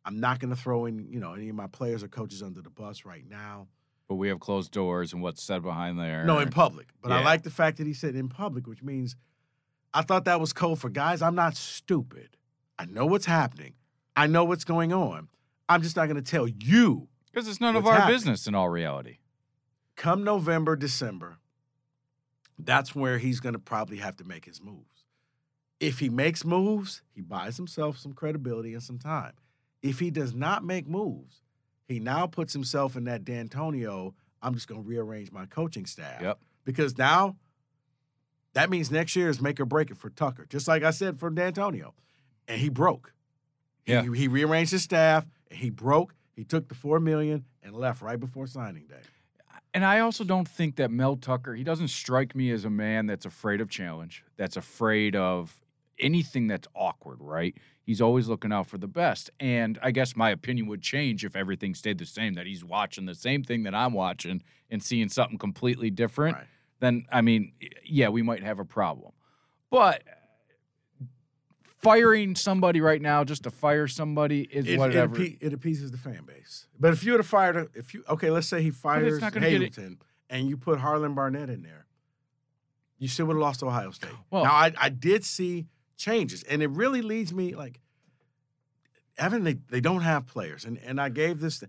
"I'm 0.07 0.19
not 0.19 0.39
gonna 0.39 0.55
throw 0.55 0.85
in 0.85 1.11
you 1.11 1.19
know 1.19 1.33
any 1.33 1.49
of 1.49 1.55
my 1.55 1.67
players 1.67 2.01
or 2.01 2.07
coaches 2.07 2.41
under 2.41 2.61
the 2.61 2.71
bus 2.71 3.05
right 3.05 3.27
now." 3.29 3.67
But 4.07 4.15
we 4.15 4.29
have 4.29 4.39
closed 4.39 4.71
doors 4.71 5.11
and 5.13 5.21
what's 5.21 5.43
said 5.43 5.61
behind 5.61 5.99
there. 5.99 6.23
No, 6.23 6.39
in 6.39 6.49
public. 6.49 6.87
But 7.01 7.11
I 7.11 7.21
like 7.23 7.43
the 7.43 7.51
fact 7.51 7.77
that 7.77 7.85
he 7.85 7.93
said 7.93 8.15
in 8.15 8.29
public, 8.29 8.65
which 8.65 8.81
means 8.81 9.17
I 9.93 10.01
thought 10.01 10.25
that 10.25 10.39
was 10.39 10.53
code 10.53 10.79
for 10.79 10.89
guys. 10.89 11.21
I'm 11.21 11.35
not 11.35 11.57
stupid. 11.57 12.37
I 12.79 12.85
know 12.85 13.05
what's 13.05 13.25
happening. 13.25 13.73
I 14.15 14.27
know 14.27 14.45
what's 14.45 14.63
going 14.63 14.93
on. 14.93 15.27
I'm 15.67 15.81
just 15.81 15.95
not 15.95 16.05
going 16.05 16.23
to 16.23 16.31
tell 16.31 16.47
you. 16.47 17.07
Because 17.31 17.47
it's 17.47 17.59
none 17.59 17.75
of 17.75 17.85
our 17.85 17.95
happening? 17.95 18.15
business 18.15 18.47
in 18.47 18.55
all 18.55 18.69
reality. 18.69 19.17
Come 19.95 20.23
November, 20.23 20.75
December, 20.75 21.39
that's 22.57 22.95
where 22.95 23.17
he's 23.17 23.39
going 23.39 23.53
to 23.53 23.59
probably 23.59 23.97
have 23.97 24.15
to 24.17 24.23
make 24.23 24.45
his 24.45 24.61
moves. 24.61 25.05
If 25.79 25.99
he 25.99 26.09
makes 26.09 26.45
moves, 26.45 27.01
he 27.13 27.21
buys 27.21 27.57
himself 27.57 27.97
some 27.97 28.13
credibility 28.13 28.73
and 28.73 28.81
some 28.81 28.97
time. 28.97 29.33
If 29.81 29.99
he 29.99 30.09
does 30.11 30.33
not 30.33 30.63
make 30.63 30.87
moves, 30.87 31.41
he 31.87 31.99
now 31.99 32.27
puts 32.27 32.53
himself 32.53 32.95
in 32.95 33.05
that 33.05 33.23
D'Antonio, 33.23 34.13
I'm 34.41 34.53
just 34.53 34.67
going 34.67 34.81
to 34.81 34.87
rearrange 34.87 35.31
my 35.31 35.45
coaching 35.45 35.85
staff. 35.85 36.21
Yep. 36.21 36.39
Because 36.65 36.97
now 36.97 37.35
that 38.53 38.69
means 38.69 38.91
next 38.91 39.15
year 39.15 39.29
is 39.29 39.41
make 39.41 39.59
or 39.59 39.65
break 39.65 39.91
it 39.91 39.97
for 39.97 40.09
Tucker. 40.09 40.45
Just 40.49 40.67
like 40.67 40.83
I 40.83 40.91
said 40.91 41.19
for 41.19 41.29
D'Antonio. 41.29 41.93
And 42.47 42.59
he 42.59 42.69
broke. 42.69 43.13
He- 43.85 43.93
Yeah. 43.93 44.01
He, 44.13 44.27
rearranged 44.27 44.71
his 44.71 44.83
staff. 44.83 45.25
And 45.49 45.59
he 45.59 45.69
broke. 45.69 46.13
He 46.35 46.43
took 46.43 46.67
the 46.67 46.75
four 46.75 46.99
million 46.99 47.45
and 47.63 47.75
left 47.75 48.01
right 48.01 48.19
before 48.19 48.47
signing 48.47 48.87
day. 48.87 49.01
And 49.73 49.85
I 49.85 49.99
also 49.99 50.23
don't 50.23 50.47
think 50.47 50.77
that 50.77 50.89
Mel 50.91 51.15
Tucker, 51.17 51.53
he 51.53 51.63
doesn't 51.63 51.89
strike 51.89 52.35
me 52.35 52.51
as 52.51 52.65
a 52.65 52.69
man 52.69 53.05
that's 53.05 53.25
afraid 53.25 53.61
of 53.61 53.69
challenge, 53.69 54.23
that's 54.35 54.57
afraid 54.57 55.15
of 55.15 55.55
anything 55.99 56.47
that's 56.47 56.67
awkward, 56.73 57.17
right? 57.21 57.55
He's 57.83 58.01
always 58.01 58.27
looking 58.27 58.51
out 58.51 58.67
for 58.67 58.77
the 58.77 58.87
best. 58.87 59.29
And 59.39 59.79
I 59.81 59.91
guess 59.91 60.15
my 60.15 60.29
opinion 60.29 60.67
would 60.67 60.81
change 60.81 61.23
if 61.25 61.35
everything 61.35 61.73
stayed 61.73 61.97
the 61.97 62.05
same, 62.05 62.33
that 62.35 62.45
he's 62.45 62.63
watching 62.63 63.05
the 63.05 63.15
same 63.15 63.43
thing 63.43 63.63
that 63.63 63.73
I'm 63.73 63.93
watching 63.93 64.43
and 64.69 64.83
seeing 64.83 65.09
something 65.09 65.37
completely 65.37 65.89
different. 65.89 66.35
Right. 66.37 66.45
Then, 66.79 67.05
I 67.11 67.21
mean, 67.21 67.53
yeah, 67.85 68.09
we 68.09 68.21
might 68.21 68.43
have 68.43 68.59
a 68.59 68.65
problem. 68.65 69.11
But 69.69 70.03
firing 71.79 72.35
somebody 72.35 72.81
right 72.81 73.01
now 73.01 73.23
just 73.23 73.43
to 73.43 73.51
fire 73.51 73.87
somebody 73.87 74.41
is 74.51 74.65
It, 74.65 74.73
it, 74.73 74.79
whatever. 74.79 75.15
appe- 75.15 75.37
it 75.41 75.53
appeases 75.53 75.91
the 75.91 75.97
fan 75.97 76.23
base. 76.25 76.67
But 76.79 76.93
if 76.93 77.03
you 77.03 77.11
would 77.13 77.19
have 77.19 77.27
fired, 77.27 77.55
a- 77.55 77.67
if 77.73 77.93
you 77.93 78.03
okay, 78.09 78.29
let's 78.29 78.47
say 78.47 78.61
he 78.61 78.71
fires 78.71 79.21
not 79.21 79.33
gonna 79.33 79.49
get 79.49 79.61
it- 79.61 79.75
Hazelton 79.75 79.99
and 80.29 80.49
you 80.49 80.57
put 80.57 80.79
Harlan 80.79 81.13
Barnett 81.13 81.49
in 81.49 81.61
there, 81.63 81.85
you 82.97 83.07
still 83.07 83.27
would 83.27 83.35
have 83.35 83.41
lost 83.41 83.59
to 83.61 83.67
Ohio 83.67 83.91
State. 83.91 84.11
Well- 84.31 84.43
now 84.43 84.51
I, 84.53 84.73
I 84.79 84.89
did 84.89 85.23
see 85.23 85.67
changes, 85.97 86.43
and 86.43 86.61
it 86.63 86.69
really 86.69 87.01
leads 87.01 87.33
me 87.33 87.55
like 87.55 87.79
Evan. 89.17 89.43
They, 89.43 89.55
they 89.69 89.81
don't 89.81 90.01
have 90.01 90.27
players, 90.27 90.63
and 90.65 90.77
and 90.85 91.01
I 91.01 91.09
gave 91.09 91.39
this. 91.39 91.63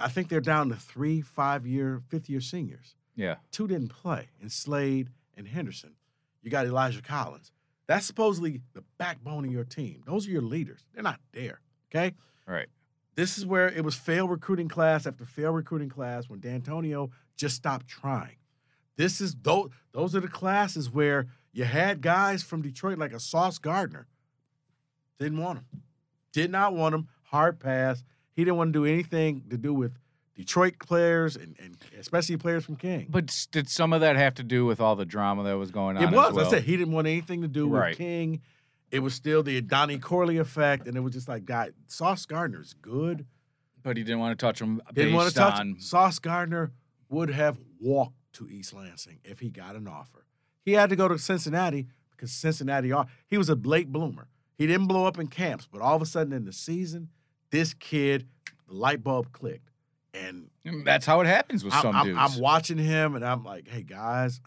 I 0.00 0.08
think 0.08 0.28
they're 0.28 0.40
down 0.40 0.68
to 0.70 0.74
three, 0.76 1.20
five 1.20 1.66
year, 1.66 2.02
fifth 2.08 2.28
year 2.28 2.40
seniors. 2.40 2.96
yeah. 3.14 3.36
Two 3.52 3.68
didn't 3.68 3.88
play, 3.88 4.28
and 4.40 4.50
Slade 4.50 5.10
and 5.36 5.46
Henderson. 5.46 5.94
You 6.42 6.50
got 6.50 6.66
Elijah 6.66 7.02
Collins. 7.02 7.52
That's 7.86 8.04
supposedly 8.04 8.62
the 8.74 8.82
backbone 8.98 9.44
of 9.44 9.52
your 9.52 9.64
team. 9.64 10.02
Those 10.06 10.26
are 10.26 10.30
your 10.30 10.42
leaders. 10.42 10.80
They're 10.92 11.04
not 11.04 11.20
there. 11.32 11.60
Okay. 11.90 12.14
All 12.48 12.54
right. 12.54 12.66
This 13.14 13.38
is 13.38 13.46
where 13.46 13.68
it 13.68 13.84
was 13.84 13.94
failed 13.94 14.30
recruiting 14.30 14.68
class 14.68 15.06
after 15.06 15.24
failed 15.24 15.54
recruiting 15.54 15.88
class 15.88 16.28
when 16.28 16.40
D'Antonio 16.40 17.10
just 17.36 17.54
stopped 17.54 17.86
trying. 17.86 18.36
This 18.96 19.20
is 19.20 19.36
those 19.36 19.70
those 19.92 20.16
are 20.16 20.20
the 20.20 20.28
classes 20.28 20.90
where 20.90 21.26
you 21.56 21.64
had 21.64 22.00
guys 22.02 22.42
from 22.42 22.60
Detroit 22.62 22.98
like 22.98 23.12
a 23.12 23.20
Sauce 23.20 23.58
Gardner. 23.58 24.06
Didn't 25.18 25.38
want 25.38 25.58
him. 25.60 25.82
Did 26.32 26.50
not 26.50 26.74
want 26.74 26.94
him. 26.94 27.08
Hard 27.24 27.58
pass. 27.58 28.04
He 28.34 28.44
didn't 28.44 28.58
want 28.58 28.72
to 28.74 28.78
do 28.78 28.84
anything 28.84 29.44
to 29.50 29.56
do 29.56 29.72
with 29.72 29.92
Detroit 30.34 30.74
players 30.78 31.34
and, 31.36 31.56
and 31.58 31.78
especially 31.98 32.36
players 32.36 32.64
from 32.66 32.76
King. 32.76 33.06
But 33.08 33.30
s- 33.30 33.46
did 33.46 33.70
some 33.70 33.94
of 33.94 34.02
that 34.02 34.16
have 34.16 34.34
to 34.34 34.42
do 34.42 34.66
with 34.66 34.80
all 34.80 34.94
the 34.96 35.06
drama 35.06 35.44
that 35.44 35.56
was 35.56 35.70
going 35.70 35.96
on? 35.96 36.02
It 36.02 36.06
as 36.08 36.12
was. 36.12 36.34
well? 36.34 36.46
I 36.46 36.50
said 36.50 36.64
he 36.64 36.76
didn't 36.76 36.92
want 36.92 37.06
anything 37.06 37.40
to 37.40 37.48
do 37.48 37.66
Right. 37.68 37.90
with 37.90 37.98
King. 37.98 38.42
It 38.90 38.98
was 39.00 39.14
still 39.14 39.42
the 39.42 39.60
Donnie 39.62 39.98
Corley 39.98 40.36
effect, 40.36 40.86
and 40.86 40.96
it 40.96 41.00
was 41.00 41.14
just 41.14 41.26
like, 41.26 41.44
God, 41.46 41.72
Sauce 41.88 42.26
Gardner's 42.26 42.74
good. 42.74 43.26
but 43.82 43.96
he 43.96 44.02
didn't 44.04 44.18
want 44.20 44.38
to 44.38 44.46
touch 44.46 44.60
him. 44.60 44.82
Didn't 44.92 45.14
want 45.14 45.28
to 45.30 45.34
touch 45.34 45.58
on, 45.60 45.68
him. 45.70 45.80
Sauce 45.80 46.18
Gardner 46.18 46.72
would 47.08 47.30
have 47.30 47.56
walked 47.80 48.16
to 48.34 48.48
East 48.48 48.74
Lansing 48.74 49.20
if 49.24 49.40
he 49.40 49.48
got 49.48 49.74
an 49.74 49.88
offer. 49.88 50.26
He 50.66 50.72
had 50.72 50.90
to 50.90 50.96
go 50.96 51.06
to 51.08 51.16
Cincinnati 51.18 51.86
because 52.10 52.32
Cincinnati, 52.32 52.92
he 53.28 53.38
was 53.38 53.48
a 53.48 53.54
late 53.54 53.90
bloomer. 53.92 54.26
He 54.58 54.66
didn't 54.66 54.88
blow 54.88 55.06
up 55.06 55.18
in 55.18 55.28
camps, 55.28 55.68
but 55.70 55.80
all 55.80 55.94
of 55.94 56.02
a 56.02 56.06
sudden 56.06 56.32
in 56.32 56.44
the 56.44 56.52
season, 56.52 57.08
this 57.50 57.72
kid, 57.72 58.26
the 58.66 58.74
light 58.74 59.04
bulb 59.04 59.30
clicked. 59.32 59.70
And 60.12 60.48
That's 60.84 61.06
how 61.06 61.20
it 61.20 61.26
happens 61.26 61.62
with 61.64 61.72
I'm, 61.72 61.82
some 61.82 61.94
I'm- 61.94 62.06
dudes. 62.06 62.18
I'm 62.20 62.40
watching 62.40 62.78
him 62.78 63.14
and 63.14 63.24
I'm 63.24 63.44
like, 63.44 63.68
hey, 63.68 63.82
guys, 63.82 64.40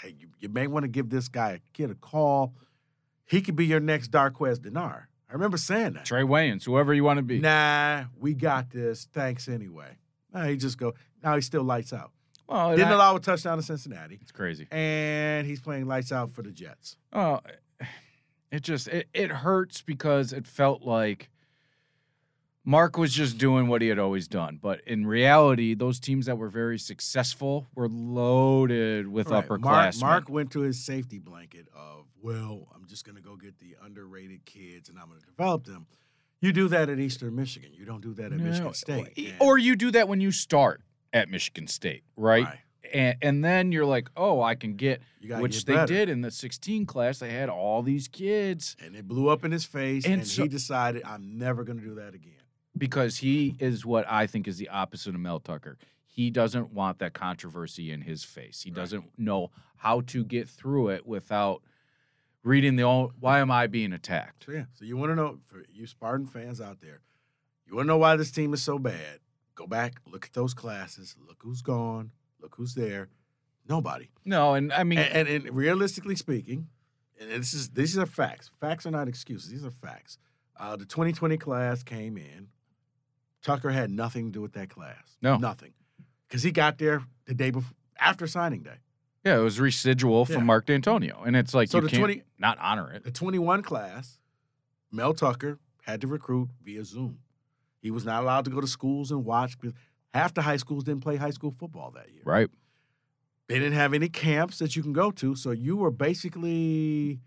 hey, 0.00 0.14
you, 0.18 0.28
you 0.38 0.48
may 0.48 0.66
want 0.66 0.84
to 0.84 0.88
give 0.88 1.10
this 1.10 1.28
guy 1.28 1.50
a 1.52 1.58
kid 1.74 1.90
a 1.90 1.94
call. 1.94 2.54
He 3.26 3.42
could 3.42 3.56
be 3.56 3.66
your 3.66 3.80
next 3.80 4.10
Darqueze 4.10 4.58
Dennard. 4.58 5.04
I 5.28 5.32
remember 5.34 5.56
saying 5.58 5.94
that. 5.94 6.06
Trae 6.06 6.24
Waynes, 6.26 6.64
whoever 6.64 6.94
you 6.94 7.04
want 7.04 7.18
to 7.18 7.22
be. 7.22 7.40
Nah, 7.40 8.04
we 8.18 8.32
got 8.32 8.70
this. 8.70 9.06
Thanks 9.12 9.48
anyway. 9.48 9.96
Nah, 10.32 10.44
he 10.44 10.56
just 10.56 10.78
go. 10.78 10.94
Now 11.22 11.34
he 11.34 11.40
still 11.42 11.62
lights 11.62 11.92
out. 11.92 12.12
Oh, 12.52 12.68
well, 12.68 12.76
Didn't 12.76 12.88
I- 12.92 12.94
allow 12.94 13.16
a 13.16 13.20
touchdown 13.20 13.56
to 13.56 13.62
Cincinnati, 13.62 14.18
it's 14.20 14.30
crazy. 14.32 14.68
and 14.70 15.46
he's 15.46 15.60
playing 15.60 15.86
lights 15.86 16.12
out 16.12 16.30
for 16.30 16.42
the 16.42 16.50
Jets. 16.52 16.96
Oh, 17.12 17.40
it 18.50 18.62
just 18.62 18.88
it, 18.88 19.08
it 19.14 19.30
hurts 19.30 19.80
because 19.82 20.32
it 20.32 20.46
felt 20.46 20.82
like 20.82 21.30
Mark 22.64 22.96
was 22.96 23.12
just 23.12 23.38
doing 23.38 23.66
what 23.66 23.82
he 23.82 23.88
had 23.88 23.98
always 23.98 24.28
done. 24.28 24.58
But 24.60 24.82
in 24.86 25.04
reality, 25.06 25.74
those 25.74 25.98
teams 25.98 26.26
that 26.26 26.38
were 26.38 26.48
very 26.48 26.78
successful 26.78 27.66
were 27.74 27.88
loaded 27.88 29.08
with 29.08 29.28
Right. 29.30 29.44
upperclassmen. 29.44 29.60
Mark, 29.60 29.94
Mark 30.00 30.28
went 30.28 30.50
to 30.52 30.60
his 30.60 30.78
safety 30.84 31.18
blanket 31.18 31.66
of, 31.74 32.04
well, 32.22 32.68
I'm 32.74 32.86
just 32.86 33.04
going 33.04 33.16
to 33.16 33.22
go 33.22 33.34
get 33.36 33.58
the 33.58 33.74
underrated 33.82 34.44
kids 34.44 34.88
and 34.88 34.96
I'm 34.98 35.08
going 35.08 35.18
to 35.20 35.26
develop 35.26 35.64
them. 35.64 35.86
You 36.40 36.52
do 36.52 36.68
that 36.68 36.88
at 36.88 37.00
Eastern 37.00 37.34
Michigan. 37.34 37.70
You 37.72 37.84
don't 37.84 38.00
do 38.02 38.14
that 38.14 38.26
at 38.32 38.38
No, 38.38 38.44
Michigan 38.44 38.74
State. 38.74 39.34
Or 39.40 39.58
you 39.58 39.74
do 39.74 39.90
that 39.92 40.06
when 40.08 40.20
you 40.20 40.30
start 40.30 40.82
at 41.12 41.28
Michigan 41.28 41.66
State, 41.66 42.02
right? 42.16 42.44
Right. 42.44 42.58
And, 42.94 43.16
and 43.22 43.44
then 43.44 43.72
you're 43.72 43.86
like, 43.86 44.10
oh, 44.16 44.42
I 44.42 44.54
can 44.54 44.74
get, 44.76 45.00
which 45.38 45.52
get 45.58 45.66
they 45.66 45.74
better. 45.74 45.86
did 45.86 46.08
in 46.10 46.20
the 46.20 46.30
16 46.30 46.84
class. 46.84 47.18
They 47.20 47.30
had 47.32 47.48
all 47.48 47.82
these 47.82 48.06
kids 48.06 48.76
and 48.84 48.94
it 48.94 49.08
blew 49.08 49.28
up 49.30 49.44
in 49.46 49.52
his 49.52 49.64
face, 49.64 50.04
and, 50.04 50.14
And 50.14 50.26
so- 50.26 50.42
he 50.42 50.48
decided, 50.48 51.02
I'm 51.04 51.38
never 51.38 51.64
going 51.64 51.78
to 51.78 51.84
do 51.84 51.94
that 51.94 52.14
again. 52.14 52.32
because 52.76 53.16
he 53.18 53.54
is 53.60 53.86
what 53.86 54.04
I 54.10 54.26
think 54.26 54.46
is 54.48 54.58
the 54.58 54.68
opposite 54.68 55.14
of 55.14 55.20
Mel 55.20 55.40
Tucker. 55.40 55.78
He 56.04 56.30
doesn't 56.30 56.72
want 56.72 56.98
that 56.98 57.14
controversy 57.14 57.90
in 57.90 58.02
his 58.02 58.24
face. 58.24 58.60
He 58.62 58.70
Right. 58.70 58.76
doesn't 58.76 59.04
know 59.18 59.50
how 59.76 60.02
to 60.02 60.24
get 60.24 60.46
through 60.48 60.88
it 60.88 61.06
without 61.06 61.62
reading 62.44 62.76
the 62.76 62.82
old, 62.82 63.12
why 63.20 63.38
am 63.40 63.50
I 63.50 63.68
being 63.68 63.92
attacked? 63.94 64.44
So, 64.44 64.52
yeah. 64.52 64.64
So 64.74 64.84
you 64.84 64.96
want 64.98 65.12
to 65.12 65.16
know, 65.16 65.38
for 65.46 65.62
you 65.72 65.86
Spartan 65.86 66.26
fans 66.26 66.60
out 66.60 66.80
there, 66.80 67.00
you 67.66 67.74
want 67.76 67.86
to 67.86 67.88
know 67.88 67.96
why 67.96 68.16
this 68.16 68.30
team 68.30 68.52
is 68.52 68.60
so 68.62 68.78
bad? 68.78 69.20
Go 69.62 69.68
back, 69.68 70.00
look 70.10 70.26
at 70.26 70.32
those 70.32 70.54
classes, 70.54 71.14
look 71.24 71.36
who's 71.40 71.62
gone, 71.62 72.10
look 72.40 72.56
who's 72.56 72.74
there. 72.74 73.08
Nobody. 73.68 74.10
No, 74.24 74.54
and 74.54 74.72
I 74.72 74.82
mean, 74.82 74.98
And, 74.98 75.28
and, 75.28 75.46
and 75.46 75.54
realistically 75.56 76.16
speaking, 76.16 76.66
and 77.20 77.30
this 77.30 77.54
is 77.54 77.70
these 77.70 77.96
are 77.96 78.04
facts. 78.06 78.50
Facts 78.60 78.86
are 78.86 78.90
not 78.90 79.06
excuses. 79.06 79.50
These 79.52 79.64
are 79.64 79.70
facts. 79.70 80.18
Uh, 80.58 80.74
the 80.74 80.84
2020 80.84 81.36
class 81.36 81.84
came 81.84 82.16
in. 82.18 82.48
Tucker 83.40 83.70
had 83.70 83.88
nothing 83.92 84.26
to 84.26 84.32
do 84.32 84.40
with 84.42 84.54
that 84.54 84.68
class. 84.68 85.16
No. 85.22 85.36
nothing, 85.36 85.74
because 86.26 86.42
he 86.42 86.50
got 86.50 86.78
there 86.78 87.04
the 87.26 87.34
day 87.34 87.52
before, 87.52 87.76
after 88.00 88.26
signing 88.26 88.64
day. 88.64 88.78
yeah, 89.24 89.36
it 89.38 89.42
was 89.42 89.60
residual 89.60 90.24
from 90.24 90.38
Yeah. 90.38 90.42
Mark 90.42 90.66
D'Antonio. 90.66 91.22
And 91.24 91.36
it's 91.36 91.54
like, 91.54 91.68
So 91.68 91.78
you 91.78 91.82
the 91.82 91.88
can't 91.90 92.00
20 92.00 92.22
not 92.36 92.58
honor 92.60 92.90
it. 92.92 93.04
The 93.04 93.12
21 93.12 93.62
class, 93.62 94.18
Mel 94.90 95.14
Tucker 95.14 95.60
had 95.84 96.00
to 96.00 96.08
recruit 96.08 96.48
via 96.64 96.84
Zoom. 96.84 97.18
He 97.82 97.90
was 97.90 98.04
not 98.04 98.22
allowed 98.22 98.44
to 98.46 98.50
go 98.50 98.60
to 98.60 98.66
schools 98.66 99.10
and 99.10 99.24
watch 99.24 99.58
because 99.58 99.74
half 100.14 100.32
the 100.32 100.42
high 100.42 100.56
schools 100.56 100.84
didn't 100.84 101.02
play 101.02 101.16
high 101.16 101.30
school 101.30 101.50
football 101.50 101.90
that 101.90 102.10
year. 102.12 102.22
Right. 102.24 102.48
They 103.48 103.54
didn't 103.58 103.74
have 103.74 103.92
any 103.92 104.08
camps 104.08 104.58
that 104.60 104.76
you 104.76 104.82
can 104.82 104.92
go 104.92 105.10
to, 105.10 105.34
so 105.34 105.50
you 105.50 105.76
were 105.76 105.90
basically 105.90 107.20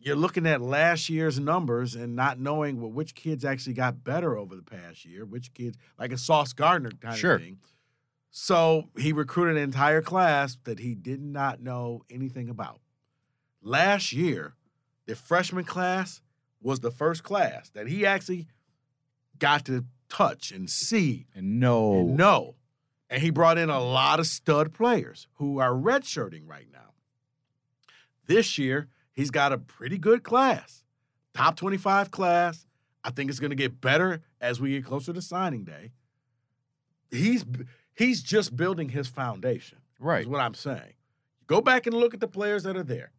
you're 0.00 0.16
looking 0.16 0.46
at 0.46 0.60
last 0.60 1.08
year's 1.08 1.40
numbers 1.40 1.94
and 1.94 2.14
not 2.14 2.38
knowing 2.38 2.78
well, 2.78 2.90
which 2.90 3.14
kids 3.14 3.42
actually 3.42 3.72
got 3.72 4.04
better 4.04 4.36
over 4.36 4.54
the 4.54 4.62
past 4.62 5.06
year, 5.06 5.24
which 5.24 5.54
kids 5.54 5.78
like 5.98 6.12
a 6.12 6.18
Sauce 6.18 6.52
Gardner 6.52 6.90
kind 7.00 7.16
Sure. 7.16 7.36
of 7.36 7.40
thing. 7.40 7.58
So 8.30 8.90
he 8.98 9.12
recruited 9.12 9.56
an 9.56 9.62
entire 9.62 10.02
class 10.02 10.58
that 10.64 10.80
he 10.80 10.94
did 10.94 11.22
not 11.22 11.60
know 11.62 12.02
anything 12.10 12.50
about. 12.50 12.80
Last 13.62 14.12
year, 14.12 14.56
the 15.06 15.14
freshman 15.14 15.64
class 15.64 16.20
was 16.60 16.80
the 16.80 16.90
first 16.90 17.22
class 17.22 17.70
that 17.70 17.86
he 17.86 18.04
actually 18.04 18.48
got 19.38 19.64
to 19.66 19.84
touch 20.08 20.52
and 20.52 20.68
see 20.70 21.26
And 21.34 21.58
know. 21.60 21.98
and 21.98 22.16
know. 22.16 22.54
And 23.10 23.22
he 23.22 23.30
brought 23.30 23.58
in 23.58 23.70
a 23.70 23.80
lot 23.82 24.18
of 24.20 24.26
stud 24.26 24.72
players 24.72 25.28
who 25.34 25.58
are 25.58 25.72
redshirting 25.72 26.42
right 26.46 26.66
now. 26.72 26.94
This 28.26 28.58
year, 28.58 28.88
he's 29.12 29.30
got 29.30 29.52
a 29.52 29.58
pretty 29.58 29.98
good 29.98 30.22
class, 30.22 30.82
top 31.34 31.56
25 31.56 32.10
class. 32.10 32.66
I 33.04 33.10
think 33.10 33.30
it's 33.30 33.38
going 33.38 33.50
to 33.50 33.56
get 33.56 33.80
better 33.80 34.22
as 34.40 34.60
we 34.60 34.70
get 34.70 34.84
closer 34.86 35.12
to 35.12 35.20
signing 35.20 35.64
day. 35.64 35.92
He's 37.10 37.44
he's 37.94 38.22
just 38.22 38.56
building 38.56 38.88
his 38.88 39.08
foundation. 39.08 39.78
Right. 39.98 40.22
Is 40.22 40.26
what 40.26 40.40
I'm 40.40 40.54
saying. 40.54 40.94
Go 41.46 41.60
back 41.60 41.86
and 41.86 41.94
look 41.94 42.14
at 42.14 42.20
the 42.20 42.28
players 42.28 42.62
that 42.62 42.76
are 42.76 42.82
there. 42.82 43.12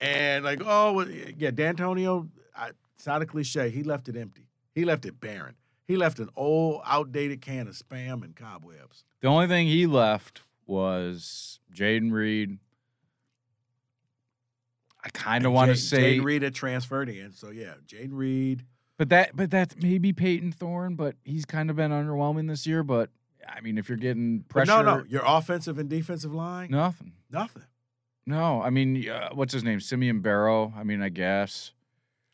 And 0.00 0.44
like, 0.44 0.60
oh, 0.64 1.00
yeah, 1.38 1.50
D'Antonio, 1.50 2.28
I, 2.54 2.70
it's 2.94 3.06
not 3.06 3.22
a 3.22 3.26
cliche. 3.26 3.70
He 3.70 3.82
left 3.82 4.08
it 4.08 4.16
empty. 4.16 4.48
He 4.74 4.84
left 4.84 5.04
it 5.06 5.20
barren. 5.20 5.54
He 5.86 5.96
left 5.96 6.18
an 6.18 6.30
old, 6.36 6.80
outdated 6.86 7.42
can 7.42 7.68
of 7.68 7.74
spam 7.74 8.24
and 8.24 8.34
cobwebs. 8.34 9.04
The 9.20 9.28
only 9.28 9.46
thing 9.46 9.66
he 9.66 9.86
left 9.86 10.40
was 10.66 11.60
Jayden 11.74 12.10
Reed. 12.10 12.58
I 15.02 15.10
kind 15.10 15.44
of 15.44 15.52
want 15.52 15.70
to 15.70 15.76
say, 15.76 16.18
Jayden 16.18 16.24
Reed 16.24 16.42
had 16.42 16.54
transferred 16.54 17.08
in. 17.10 17.32
So 17.32 17.50
yeah, 17.50 17.74
Jayden 17.86 18.12
Reed. 18.12 18.64
but 18.96 19.10
that, 19.10 19.36
but 19.36 19.50
that's 19.50 19.76
maybe 19.76 20.12
Payton 20.14 20.52
Thorne, 20.52 20.94
but 20.94 21.16
he's 21.24 21.44
kind 21.44 21.68
of 21.68 21.76
been 21.76 21.90
underwhelming 21.90 22.48
this 22.48 22.66
year. 22.66 22.82
But 22.82 23.10
I 23.46 23.60
mean, 23.60 23.76
if 23.76 23.90
you're 23.90 23.98
getting 23.98 24.38
But 24.38 24.48
pressure, 24.48 24.82
no, 24.82 24.98
no, 24.98 25.04
your 25.06 25.22
offensive 25.26 25.78
and 25.78 25.90
defensive 25.90 26.32
line, 26.32 26.70
nothing. 26.70 27.12
nothing. 27.30 27.64
No, 28.26 28.62
I 28.62 28.70
mean, 28.70 29.06
uh, 29.06 29.28
what's 29.34 29.52
his 29.52 29.62
name? 29.62 29.80
Simeon 29.80 30.20
Barrow. 30.20 30.72
I 30.74 30.82
mean, 30.82 31.02
I 31.02 31.10
guess. 31.10 31.72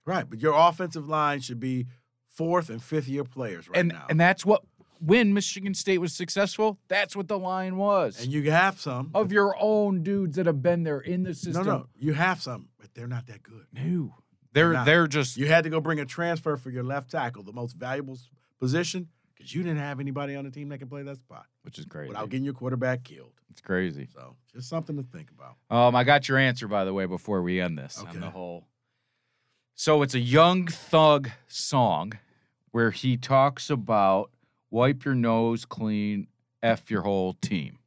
Right, 0.07 0.29
but 0.29 0.41
your 0.41 0.55
offensive 0.57 1.09
line 1.09 1.41
should 1.41 1.59
be 1.59 1.87
fourth 2.31 2.71
and 2.71 2.83
fifth 2.83 3.09
year 3.09 3.25
players 3.25 3.69
right 3.69 3.79
and 3.79 3.89
now. 3.91 4.07
and 4.09 4.19
that's 4.19 4.45
what 4.47 4.63
when 5.01 5.33
Michigan 5.33 5.73
State 5.75 5.99
was 5.99 6.13
successful, 6.13 6.79
that's 6.89 7.17
what 7.17 7.27
the 7.27 7.39
line 7.39 7.77
was. 7.77 8.23
and 8.23 8.33
you 8.33 8.51
have 8.51 8.79
some 8.81 9.11
of 9.15 9.33
your 9.33 9.57
own 9.59 10.03
dudes 10.03 10.37
that 10.37 10.47
have 10.47 10.63
been 10.63 10.83
there 10.83 11.01
in 11.01 11.23
the 11.23 11.35
system. 11.35 11.67
no, 11.67 11.79
no, 11.79 11.87
you 11.99 12.13
have 12.13 12.43
some, 12.43 12.69
but 12.79 12.95
they're 12.95 13.09
not 13.09 13.27
that 13.27 13.43
good. 13.43 13.67
No. 13.73 14.15
They're 14.53 14.73
not. 14.73 14.85
they're 14.87 15.07
just 15.07 15.37
You 15.37 15.47
had 15.47 15.65
to 15.65 15.71
go 15.71 15.81
bring 15.81 16.01
a 16.01 16.05
transfer 16.05 16.57
for 16.57 16.71
your 16.71 16.83
left 16.83 17.11
tackle, 17.11 17.43
the 17.43 17.53
most 17.53 17.77
valuable 17.77 18.19
position, 18.59 19.09
because 19.35 19.55
you 19.55 19.63
didn't 19.63 19.79
have 19.79 20.01
anybody 20.01 20.35
on 20.35 20.45
the 20.45 20.51
team 20.51 20.69
that 20.71 20.79
can 20.79 20.89
play 20.89 21.03
that 21.05 21.19
spot 21.19 21.47
which 21.63 21.79
is 21.79 21.85
crazy. 21.85 22.09
without 22.09 22.29
getting 22.31 22.45
your 22.45 22.55
quarterback 22.55 23.05
killed. 23.05 23.33
It's 23.51 23.61
crazy. 23.61 24.09
So 24.13 24.37
just 24.53 24.69
something 24.69 24.97
to 24.97 25.03
think 25.03 25.31
about. 25.31 25.57
Um, 25.71 25.95
I 25.95 26.05
got 26.05 26.29
your 26.29 26.39
answer 26.39 26.69
by 26.69 26.85
the 26.85 26.93
way 26.93 27.07
before 27.07 27.43
we 27.43 27.61
end 27.61 27.79
this 27.79 27.99
on 27.99 28.21
the 28.21 28.31
whole. 28.31 28.67
So 29.83 30.03
it's 30.03 30.15
a 30.15 30.21
Young 30.21 30.67
Thug 30.67 31.31
song 31.49 32.13
where 32.71 32.91
he 32.91 33.17
talks 33.17 33.71
about 33.71 34.31
wipe 34.71 35.07
your 35.07 35.15
nose 35.15 35.65
clean, 35.65 36.27
f 36.63 36.91
your 36.91 37.01
whole 37.01 37.33
team. 37.33 37.79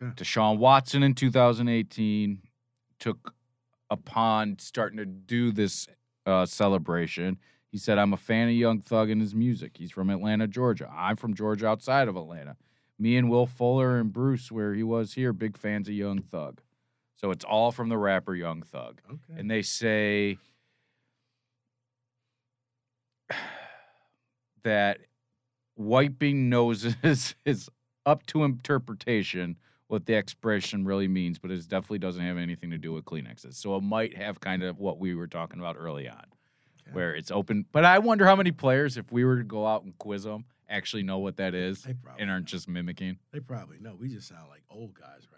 Okay. 0.00 0.12
Deshaun 0.14 0.58
Watson 0.58 1.02
in 1.02 1.14
2018 1.14 2.40
took 3.00 3.34
upon 3.90 4.60
starting 4.60 4.98
to 4.98 5.06
do 5.06 5.50
this 5.50 5.88
uh, 6.24 6.46
celebration. 6.46 7.38
He 7.72 7.76
said, 7.76 7.98
I'm 7.98 8.12
a 8.12 8.16
fan 8.16 8.46
of 8.46 8.54
Young 8.54 8.80
Thug 8.80 9.10
and 9.10 9.20
his 9.20 9.34
music. 9.34 9.72
He's 9.76 9.90
from 9.90 10.08
Atlanta, 10.08 10.46
Georgia. 10.46 10.88
I'm 10.96 11.16
from 11.16 11.34
Georgia 11.34 11.66
outside 11.66 12.06
of 12.06 12.16
Atlanta. 12.16 12.56
Me 12.96 13.16
and 13.16 13.28
Will 13.28 13.46
Fuller 13.46 13.98
and 13.98 14.12
Bruce, 14.12 14.52
where 14.52 14.72
he 14.72 14.84
was 14.84 15.14
here, 15.14 15.32
big 15.32 15.56
fans 15.58 15.88
of 15.88 15.94
Young 15.94 16.20
Thug. 16.20 16.60
So 17.20 17.30
it's 17.32 17.44
all 17.44 17.72
from 17.72 17.88
the 17.88 17.98
rapper 17.98 18.34
Young 18.34 18.62
Thug. 18.62 19.00
Okay. 19.08 19.38
And 19.40 19.50
they 19.50 19.62
say 19.62 20.38
that 24.62 24.98
wiping 25.76 26.48
noses 26.48 27.34
is 27.44 27.68
up 28.06 28.24
to 28.26 28.44
interpretation 28.44 29.56
what 29.88 30.04
the 30.06 30.14
expression 30.14 30.84
really 30.84 31.08
means, 31.08 31.38
but 31.38 31.50
it 31.50 31.66
definitely 31.66 31.98
doesn't 31.98 32.22
have 32.24 32.36
anything 32.36 32.70
to 32.70 32.78
do 32.78 32.92
with 32.92 33.04
Kleenexes. 33.06 33.54
So 33.54 33.74
it 33.76 33.82
might 33.82 34.16
have 34.16 34.38
kind 34.38 34.62
of 34.62 34.78
what 34.78 34.98
we 34.98 35.14
were 35.14 35.26
talking 35.26 35.58
about 35.60 35.76
early 35.78 36.06
on, 36.08 36.24
Okay. 36.82 36.92
where 36.92 37.14
it's 37.14 37.30
open. 37.30 37.64
But 37.72 37.86
I 37.86 37.98
wonder 37.98 38.26
how 38.26 38.36
many 38.36 38.52
players, 38.52 38.98
if 38.98 39.10
we 39.10 39.24
were 39.24 39.38
to 39.38 39.44
go 39.44 39.66
out 39.66 39.84
and 39.84 39.96
quiz 39.96 40.24
them, 40.24 40.44
actually 40.68 41.04
know 41.04 41.18
what 41.18 41.38
that 41.38 41.54
is 41.54 41.86
and 41.86 42.30
aren't 42.30 42.44
know. 42.44 42.48
just 42.48 42.68
mimicking. 42.68 43.18
They 43.32 43.40
probably 43.40 43.78
know. 43.80 43.94
We 43.98 44.08
just 44.08 44.28
sound 44.28 44.50
like 44.50 44.62
old 44.70 44.92
guys 44.92 45.26
right. 45.32 45.37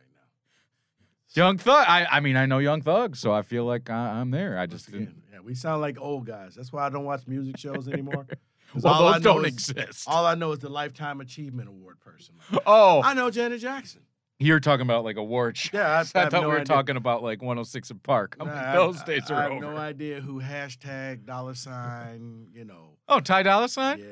Young 1.35 1.59
Thug. 1.59 1.85
I, 1.88 2.07
I 2.11 2.21
mean, 2.21 2.37
I 2.37 2.47
know 2.47 2.59
Young 2.59 2.83
Thug, 2.83 3.16
so 3.16 3.33
I 3.33 3.43
feel 3.43 3.64
like 3.64 3.88
I, 3.90 4.21
I'm 4.21 4.31
there. 4.31 4.59
I 4.59 4.66
just 4.66 4.88
again, 4.88 5.23
yeah, 5.33 5.38
we 5.40 5.55
sound 5.55 5.81
like 5.81 6.01
old 6.01 6.27
guys. 6.27 6.55
That's 6.55 6.73
why 6.73 6.87
I 6.87 6.90
don't 6.90 7.05
watch 7.05 7.27
music 7.27 7.57
shows 7.57 7.88
anymore. 7.93 8.27
well, 8.75 8.93
all 8.95 9.09
I 9.09 9.12
those 9.14 9.23
don't 9.23 9.45
is- 9.47 9.53
exist. 9.53 10.05
All 10.09 10.27
I 10.27 10.35
know 10.35 10.53
is 10.53 10.59
the 10.59 10.69
Lifetime 10.69 11.21
Achievement 11.21 11.69
Award 11.69 12.01
person. 12.01 12.35
oh, 12.66 13.03
I 13.03 13.14
know 13.14 13.31
Janet 13.31 13.61
Jackson. 13.61 14.03
You're 14.43 14.59
talking 14.61 14.83
about 14.83 15.05
like 15.05 15.16
award 15.19 15.57
shows. 15.59 15.75
Yeah, 15.75 15.88
I- 15.90 15.97
I, 15.97 16.01
I 16.01 16.05
thought 16.05 16.23
have 16.23 16.33
no 16.33 16.40
we 16.40 16.47
were 16.47 16.55
idea. 16.61 16.64
talking 16.64 16.97
about 16.97 17.23
like 17.23 17.43
106 17.43 17.90
in 17.90 17.99
Park. 17.99 18.37
I 18.40 18.45
mean, 18.45 18.55
Nah, 18.55 18.71
I- 18.71 18.75
those 18.75 19.01
I- 19.03 19.05
days 19.05 19.31
I, 19.31 19.35
are 19.35 19.43
have 19.43 19.53
over. 19.53 19.61
no 19.61 19.77
idea 19.77 20.21
who 20.21 20.40
hashtag 20.40 21.27
dollar 21.27 21.55
sign. 21.55 22.49
You 22.55 22.64
know. 22.64 22.97
Oh, 23.09 23.21
Ty 23.21 23.43
Dolla 23.43 23.69
Sign? 23.69 23.99
Yeah, 23.99 24.07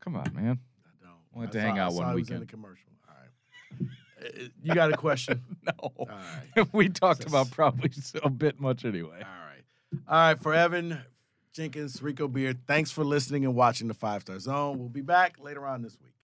Come 0.00 0.16
on, 0.16 0.30
man. 0.34 0.58
I 0.84 1.06
don't. 1.06 1.12
We'll 1.32 1.42
have 1.46 1.50
I 1.50 1.52
to 1.52 1.60
hang 1.60 1.78
I 1.78 1.82
out 1.84 1.92
one 1.94 2.04
was 2.06 2.10
in 2.10 2.14
weekend. 2.16 2.42
the 2.42 2.46
commercial. 2.46 2.90
All 3.08 3.14
right. 3.16 3.88
You 4.62 4.74
got 4.74 4.92
a 4.92 4.96
question? 4.96 5.42
No. 5.64 5.72
All 5.80 6.08
right. 6.08 6.68
we 6.74 6.90
talked 6.90 7.22
Just- 7.22 7.30
about 7.30 7.50
probably 7.50 7.90
a 8.22 8.28
bit 8.28 8.60
much 8.60 8.84
anyway. 8.84 9.16
All 9.22 9.46
right. 9.46 9.62
All 10.06 10.14
right. 10.28 10.38
For 10.38 10.52
Evan 10.52 10.98
Jenkins, 11.54 12.02
Rico 12.02 12.28
Beard, 12.28 12.58
thanks 12.66 12.90
for 12.90 13.02
listening 13.02 13.46
and 13.46 13.54
watching 13.54 13.88
the 13.88 13.94
Five 13.94 14.22
Star 14.22 14.38
Zone. 14.38 14.78
We'll 14.78 14.90
be 14.90 15.00
back 15.00 15.36
later 15.40 15.66
on 15.66 15.80
this 15.80 15.96
week. 16.02 16.12